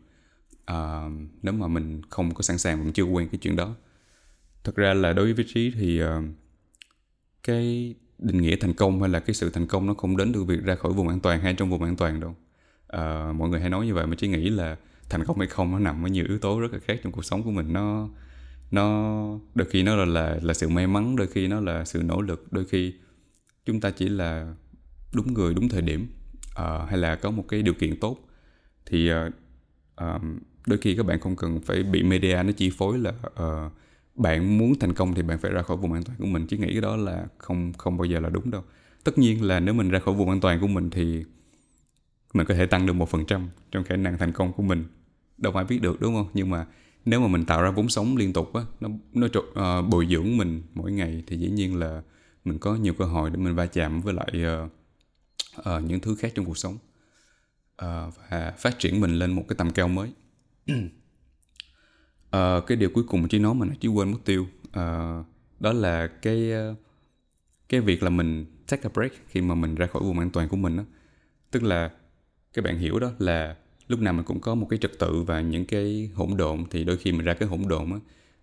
À, 0.64 1.08
nếu 1.42 1.54
mà 1.54 1.68
mình 1.68 2.02
không 2.10 2.34
có 2.34 2.42
sẵn 2.42 2.58
sàng 2.58 2.84
mình 2.84 2.92
chưa 2.92 3.02
quen 3.02 3.28
cái 3.28 3.38
chuyện 3.38 3.56
đó. 3.56 3.74
Thật 4.64 4.76
ra 4.76 4.94
là 4.94 5.12
đối 5.12 5.24
với 5.24 5.34
vị 5.34 5.44
trí 5.54 5.70
thì 5.70 6.02
uh, 6.02 6.08
cái 7.42 7.94
định 8.18 8.42
nghĩa 8.42 8.56
thành 8.56 8.74
công 8.74 9.00
hay 9.00 9.10
là 9.10 9.20
cái 9.20 9.34
sự 9.34 9.50
thành 9.50 9.66
công 9.66 9.86
nó 9.86 9.94
không 9.94 10.16
đến 10.16 10.32
từ 10.32 10.44
việc 10.44 10.62
ra 10.64 10.74
khỏi 10.74 10.92
vùng 10.92 11.08
an 11.08 11.20
toàn 11.20 11.40
hay 11.40 11.54
trong 11.54 11.70
vùng 11.70 11.82
an 11.82 11.96
toàn 11.96 12.20
đâu. 12.20 12.34
À, 12.86 13.32
mọi 13.32 13.48
người 13.48 13.60
hay 13.60 13.70
nói 13.70 13.86
như 13.86 13.94
vậy 13.94 14.06
mà 14.06 14.14
chỉ 14.18 14.28
nghĩ 14.28 14.50
là 14.50 14.76
thành 15.08 15.24
công 15.24 15.38
hay 15.38 15.48
không 15.48 15.72
nó 15.72 15.78
nằm 15.78 16.06
ở 16.06 16.08
nhiều 16.08 16.24
yếu 16.28 16.38
tố 16.38 16.60
rất 16.60 16.72
là 16.72 16.78
khác 16.78 17.00
trong 17.02 17.12
cuộc 17.12 17.24
sống 17.24 17.42
của 17.42 17.50
mình. 17.50 17.72
Nó 17.72 18.08
nó 18.70 19.24
đôi 19.54 19.68
khi 19.70 19.82
nó 19.82 19.96
là 19.96 20.04
là 20.04 20.38
là 20.42 20.54
sự 20.54 20.68
may 20.68 20.86
mắn 20.86 21.16
đôi 21.16 21.26
khi 21.26 21.48
nó 21.48 21.60
là 21.60 21.84
sự 21.84 22.02
nỗ 22.02 22.20
lực 22.20 22.52
đôi 22.52 22.64
khi 22.64 22.94
chúng 23.66 23.80
ta 23.80 23.90
chỉ 23.90 24.08
là 24.08 24.54
đúng 25.14 25.34
người 25.34 25.54
đúng 25.54 25.68
thời 25.68 25.82
điểm 25.82 26.06
uh, 26.46 26.88
hay 26.88 26.98
là 26.98 27.14
có 27.14 27.30
một 27.30 27.44
cái 27.48 27.62
điều 27.62 27.74
kiện 27.74 28.00
tốt 28.00 28.18
thì 28.86 29.12
uh, 29.12 29.32
um, 29.96 30.38
đôi 30.66 30.78
khi 30.78 30.96
các 30.96 31.06
bạn 31.06 31.20
không 31.20 31.36
cần 31.36 31.60
phải 31.60 31.82
bị 31.82 32.02
media 32.02 32.42
nó 32.42 32.52
chi 32.52 32.70
phối 32.70 32.98
là 32.98 33.12
uh, 33.26 33.72
bạn 34.14 34.58
muốn 34.58 34.78
thành 34.78 34.94
công 34.94 35.14
thì 35.14 35.22
bạn 35.22 35.38
phải 35.38 35.50
ra 35.50 35.62
khỏi 35.62 35.76
vùng 35.76 35.92
an 35.92 36.02
toàn 36.02 36.18
của 36.18 36.26
mình. 36.26 36.46
Chứ 36.46 36.56
nghĩ 36.56 36.72
cái 36.72 36.80
đó 36.80 36.96
là 36.96 37.26
không 37.38 37.72
không 37.72 37.96
bao 37.96 38.04
giờ 38.04 38.20
là 38.20 38.28
đúng 38.28 38.50
đâu. 38.50 38.62
Tất 39.04 39.18
nhiên 39.18 39.44
là 39.44 39.60
nếu 39.60 39.74
mình 39.74 39.88
ra 39.90 39.98
khỏi 39.98 40.14
vùng 40.14 40.28
an 40.28 40.40
toàn 40.40 40.60
của 40.60 40.66
mình 40.66 40.90
thì 40.90 41.24
mình 42.34 42.46
có 42.46 42.54
thể 42.54 42.66
tăng 42.66 42.86
được 42.86 42.92
một 42.92 43.08
phần 43.08 43.26
trăm 43.26 43.48
trong 43.70 43.84
khả 43.84 43.96
năng 43.96 44.18
thành 44.18 44.32
công 44.32 44.52
của 44.52 44.62
mình. 44.62 44.84
Đâu 45.38 45.52
ai 45.52 45.64
biết 45.64 45.82
được 45.82 46.00
đúng 46.00 46.14
không? 46.14 46.28
Nhưng 46.34 46.50
mà 46.50 46.66
nếu 47.04 47.20
mà 47.20 47.28
mình 47.28 47.44
tạo 47.44 47.62
ra 47.62 47.70
vốn 47.70 47.88
sống 47.88 48.16
liên 48.16 48.32
tục 48.32 48.54
á 48.54 48.62
nó 48.80 48.88
nó 49.12 49.26
uh, 49.26 49.88
bồi 49.88 50.06
dưỡng 50.10 50.36
mình 50.36 50.62
mỗi 50.74 50.92
ngày 50.92 51.22
thì 51.26 51.36
dĩ 51.36 51.48
nhiên 51.48 51.76
là 51.76 52.02
mình 52.44 52.58
có 52.58 52.74
nhiều 52.74 52.94
cơ 52.94 53.04
hội 53.04 53.30
để 53.30 53.36
mình 53.36 53.54
va 53.54 53.66
chạm 53.66 54.00
với 54.00 54.14
lại 54.14 54.44
uh, 54.64 54.70
uh, 55.58 55.84
những 55.84 56.00
thứ 56.00 56.14
khác 56.14 56.32
trong 56.34 56.44
cuộc 56.44 56.58
sống 56.58 56.74
uh, 57.82 58.14
và 58.30 58.54
phát 58.58 58.78
triển 58.78 59.00
mình 59.00 59.10
lên 59.10 59.32
một 59.32 59.44
cái 59.48 59.56
tầm 59.58 59.70
cao 59.70 59.88
mới 59.88 60.12
uh, 62.32 62.66
cái 62.66 62.76
điều 62.76 62.90
cuối 62.94 63.04
cùng 63.08 63.28
chỉ 63.28 63.38
nói 63.38 63.54
mà 63.54 63.66
nó 63.66 63.72
chỉ 63.80 63.88
quên 63.88 64.12
mất 64.12 64.18
tiêu 64.24 64.46
uh, 64.68 65.26
đó 65.60 65.72
là 65.72 66.06
cái 66.06 66.52
uh, 66.70 66.76
cái 67.68 67.80
việc 67.80 68.02
là 68.02 68.10
mình 68.10 68.46
take 68.66 68.82
a 68.82 68.90
break 68.94 69.12
khi 69.28 69.40
mà 69.40 69.54
mình 69.54 69.74
ra 69.74 69.86
khỏi 69.86 70.02
vùng 70.02 70.18
an 70.18 70.30
toàn 70.30 70.48
của 70.48 70.56
mình 70.56 70.76
đó. 70.76 70.84
tức 71.50 71.62
là 71.62 71.90
các 72.52 72.64
bạn 72.64 72.78
hiểu 72.78 72.98
đó 72.98 73.10
là 73.18 73.56
lúc 73.88 74.00
nào 74.00 74.12
mình 74.12 74.24
cũng 74.24 74.40
có 74.40 74.54
một 74.54 74.66
cái 74.70 74.78
trật 74.78 74.98
tự 74.98 75.22
và 75.22 75.40
những 75.40 75.66
cái 75.66 76.10
hỗn 76.14 76.36
độn 76.36 76.64
thì 76.70 76.84
đôi 76.84 76.96
khi 76.96 77.12
mình 77.12 77.24
ra 77.26 77.34
cái 77.34 77.48
hỗn 77.48 77.62
độn 77.68 77.92
á 77.92 77.98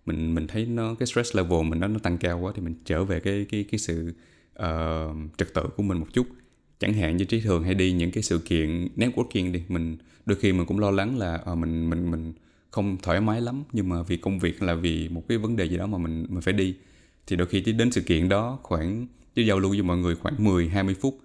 mình 0.06 0.34
mình 0.34 0.46
thấy 0.46 0.66
nó 0.66 0.94
cái 0.94 1.06
stress 1.06 1.36
level 1.36 1.62
mình 1.62 1.80
nó 1.80 1.88
nó 1.88 1.98
tăng 1.98 2.18
cao 2.18 2.38
quá 2.38 2.52
thì 2.56 2.62
mình 2.62 2.74
trở 2.84 3.04
về 3.04 3.20
cái 3.20 3.46
cái 3.50 3.64
cái 3.70 3.78
sự 3.78 4.14
uh, 4.58 5.16
trật 5.36 5.54
tự 5.54 5.62
của 5.76 5.82
mình 5.82 5.98
một 5.98 6.06
chút. 6.12 6.26
Chẳng 6.78 6.92
hạn 6.92 7.16
như 7.16 7.24
trí 7.24 7.40
thường 7.40 7.64
hay 7.64 7.74
đi 7.74 7.92
những 7.92 8.10
cái 8.10 8.22
sự 8.22 8.38
kiện 8.38 8.88
networking 8.96 9.52
đi 9.52 9.62
mình 9.68 9.96
đôi 10.26 10.38
khi 10.38 10.52
mình 10.52 10.66
cũng 10.66 10.78
lo 10.78 10.90
lắng 10.90 11.18
là 11.18 11.44
uh, 11.52 11.58
mình 11.58 11.90
mình 11.90 12.10
mình 12.10 12.32
không 12.70 12.96
thoải 13.02 13.20
mái 13.20 13.40
lắm 13.40 13.62
nhưng 13.72 13.88
mà 13.88 14.02
vì 14.02 14.16
công 14.16 14.38
việc 14.38 14.62
là 14.62 14.74
vì 14.74 15.08
một 15.08 15.28
cái 15.28 15.38
vấn 15.38 15.56
đề 15.56 15.64
gì 15.64 15.76
đó 15.76 15.86
mà 15.86 15.98
mình 15.98 16.26
mình 16.28 16.40
phải 16.40 16.54
đi. 16.54 16.74
Thì 17.26 17.36
đôi 17.36 17.46
khi 17.46 17.60
chỉ 17.60 17.72
đến 17.72 17.92
sự 17.92 18.00
kiện 18.00 18.28
đó 18.28 18.58
khoảng 18.62 19.06
chứ 19.34 19.42
giao 19.42 19.58
lưu 19.58 19.70
với 19.70 19.82
mọi 19.82 19.96
người 19.96 20.14
khoảng 20.14 20.44
10 20.44 20.68
20 20.68 20.94
phút 21.00 21.18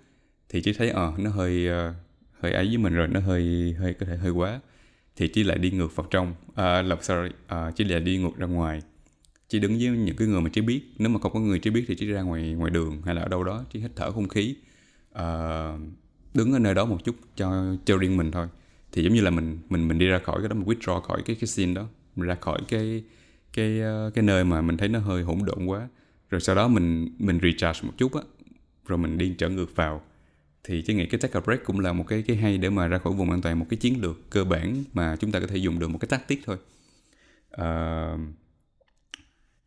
thì 0.49 0.61
chỉ 0.61 0.73
thấy 0.73 0.89
ờ 0.89 1.11
uh, 1.13 1.19
nó 1.19 1.29
hơi 1.29 1.67
uh, 1.67 1.95
hơi 2.39 2.53
ấy 2.53 2.67
với 2.67 2.77
mình 2.77 2.93
rồi 2.93 3.07
nó 3.07 3.19
hơi 3.19 3.75
hơi 3.79 3.93
có 3.93 4.05
thể 4.05 4.17
hơi 4.17 4.31
quá 4.31 4.59
thì 5.17 5.27
chỉ 5.27 5.43
lại 5.43 5.57
đi 5.57 5.71
ngược 5.71 5.95
vào 5.95 6.07
trong. 6.09 6.33
À, 6.55 6.81
lộc 6.81 7.03
sorry 7.03 7.29
à, 7.47 7.71
chỉ 7.75 7.83
lại 7.83 7.99
đi 7.99 8.17
ngược 8.17 8.37
ra 8.37 8.47
ngoài. 8.47 8.81
Chỉ 9.49 9.59
đứng 9.59 9.71
với 9.71 9.87
những 9.87 10.15
cái 10.15 10.27
người 10.27 10.41
mà 10.41 10.49
chỉ 10.53 10.61
biết. 10.61 10.81
Nếu 10.97 11.09
mà 11.09 11.19
không 11.19 11.33
có 11.33 11.39
người 11.39 11.59
chỉ 11.59 11.69
biết 11.69 11.85
thì 11.87 11.95
chỉ 11.95 12.07
ra 12.07 12.21
ngoài 12.21 12.53
ngoài 12.53 12.71
đường 12.71 13.01
hay 13.05 13.15
là 13.15 13.21
ở 13.21 13.27
đâu 13.27 13.43
đó. 13.43 13.63
Chỉ 13.73 13.79
hít 13.79 13.91
thở 13.95 14.11
không 14.11 14.27
khí. 14.27 14.55
À, 15.13 15.25
đứng 16.33 16.53
ở 16.53 16.59
nơi 16.59 16.75
đó 16.75 16.85
một 16.85 17.03
chút 17.05 17.15
cho 17.35 17.75
cho 17.85 17.97
riêng 17.97 18.17
mình 18.17 18.31
thôi. 18.31 18.47
Thì 18.91 19.03
giống 19.03 19.13
như 19.13 19.21
là 19.21 19.29
mình 19.29 19.59
mình 19.69 19.87
mình 19.87 19.99
đi 19.99 20.07
ra 20.07 20.19
khỏi 20.19 20.39
cái 20.39 20.49
đó 20.49 20.55
mình 20.55 20.67
withdraw 20.67 21.01
khỏi 21.01 21.21
cái 21.25 21.35
cái 21.35 21.47
scene 21.47 21.73
đó. 21.73 21.87
Mình 22.15 22.27
ra 22.27 22.35
khỏi 22.35 22.61
cái 22.67 23.03
cái 23.53 23.81
ờ, 23.81 24.11
cái 24.13 24.23
nơi 24.23 24.43
mà 24.43 24.61
mình 24.61 24.77
thấy 24.77 24.89
nó 24.89 24.99
hơi 24.99 25.23
hỗn 25.23 25.39
độn 25.45 25.65
quá. 25.65 25.87
Rồi 26.29 26.41
sau 26.41 26.55
đó 26.55 26.67
mình 26.67 27.15
mình 27.19 27.39
recharge 27.43 27.87
một 27.87 27.93
chút 27.97 28.13
á. 28.15 28.21
Rồi 28.87 28.97
mình 28.97 29.17
đi 29.17 29.35
trở 29.37 29.49
ngược 29.49 29.75
vào 29.75 30.01
thì 30.67 30.81
tôi 30.81 30.95
nghĩ 30.95 31.05
cái 31.05 31.19
take 31.19 31.39
a 31.39 31.41
break 31.41 31.63
cũng 31.63 31.79
là 31.79 31.93
một 31.93 32.07
cái 32.07 32.23
cái 32.27 32.37
hay 32.37 32.57
để 32.57 32.69
mà 32.69 32.87
ra 32.87 32.97
khỏi 32.97 33.13
vùng 33.13 33.31
an 33.31 33.41
toàn 33.41 33.59
một 33.59 33.65
cái 33.69 33.77
chiến 33.77 34.01
lược 34.01 34.29
cơ 34.29 34.43
bản 34.43 34.83
mà 34.93 35.15
chúng 35.15 35.31
ta 35.31 35.39
có 35.39 35.47
thể 35.47 35.57
dùng 35.57 35.79
được 35.79 35.87
một 35.87 35.97
cái 35.97 36.07
tactic 36.07 36.41
thôi. 36.45 36.57
Uh, 37.61 38.19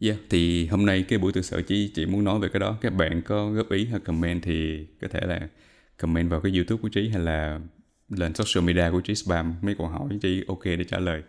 yeah 0.01 0.17
thì 0.31 0.67
hôm 0.67 0.87
nay 0.87 1.05
cái 1.09 1.19
buổi 1.19 1.33
tự 1.33 1.43
sự 1.43 1.63
chỉ 1.63 1.93
chỉ 1.95 2.07
muốn 2.07 2.25
nói 2.25 2.39
về 2.39 2.49
cái 2.53 2.61
đó. 2.61 2.79
Các 2.81 2.95
bạn 2.95 3.23
có 3.23 3.51
góp 3.51 3.71
ý 3.71 3.87
hay 3.87 4.01
comment 4.01 4.43
thì 4.43 4.87
có 5.01 5.09
thể 5.09 5.21
là 5.21 5.49
comment 5.97 6.31
vào 6.31 6.41
cái 6.41 6.53
youtube 6.57 6.83
của 6.83 6.89
trí 6.89 7.09
hay 7.09 7.23
là 7.23 7.61
lên 8.09 8.35
social 8.35 8.65
media 8.65 8.91
của 8.91 9.01
trí 9.01 9.15
spam 9.15 9.55
mấy 9.63 9.75
câu 9.75 9.87
hỏi 9.87 10.09
trí 10.23 10.45
ok 10.49 10.65
để 10.65 10.85
trả 10.85 10.99
lời. 10.99 11.23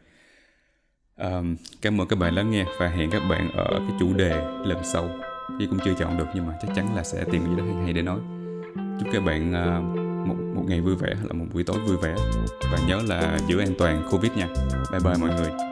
Um, 1.17 1.55
cảm 1.81 2.01
ơn 2.01 2.07
các 2.07 2.19
bạn 2.19 2.35
lắng 2.35 2.51
nghe 2.51 2.65
và 2.79 2.89
hẹn 2.89 3.09
các 3.11 3.23
bạn 3.29 3.51
ở 3.51 3.79
cái 3.79 3.97
chủ 3.99 4.13
đề 4.13 4.29
lần 4.65 4.83
sau. 4.83 5.19
Trí 5.59 5.65
cũng 5.65 5.79
chưa 5.85 5.93
chọn 5.99 6.17
được 6.17 6.27
nhưng 6.35 6.47
mà 6.47 6.53
chắc 6.61 6.71
chắn 6.75 6.95
là 6.95 7.03
sẽ 7.03 7.25
tìm 7.31 7.43
gì 7.43 7.55
đó 7.57 7.63
hay, 7.63 7.83
hay 7.83 7.93
để 7.93 8.01
nói 8.01 8.40
chúc 9.01 9.09
các 9.13 9.23
bạn 9.23 9.51
uh, 9.51 9.83
một 10.27 10.35
một 10.55 10.63
ngày 10.67 10.81
vui 10.81 10.95
vẻ 10.95 11.09
là 11.23 11.33
một 11.33 11.45
buổi 11.53 11.63
tối 11.63 11.77
vui 11.87 11.97
vẻ. 11.97 12.15
Và 12.71 12.77
nhớ 12.87 12.99
là 13.07 13.37
giữ 13.47 13.59
an 13.59 13.73
toàn 13.77 14.07
covid 14.11 14.31
nha. 14.31 14.47
Bye 14.91 14.99
bye 15.03 15.15
mọi 15.19 15.29
người. 15.29 15.70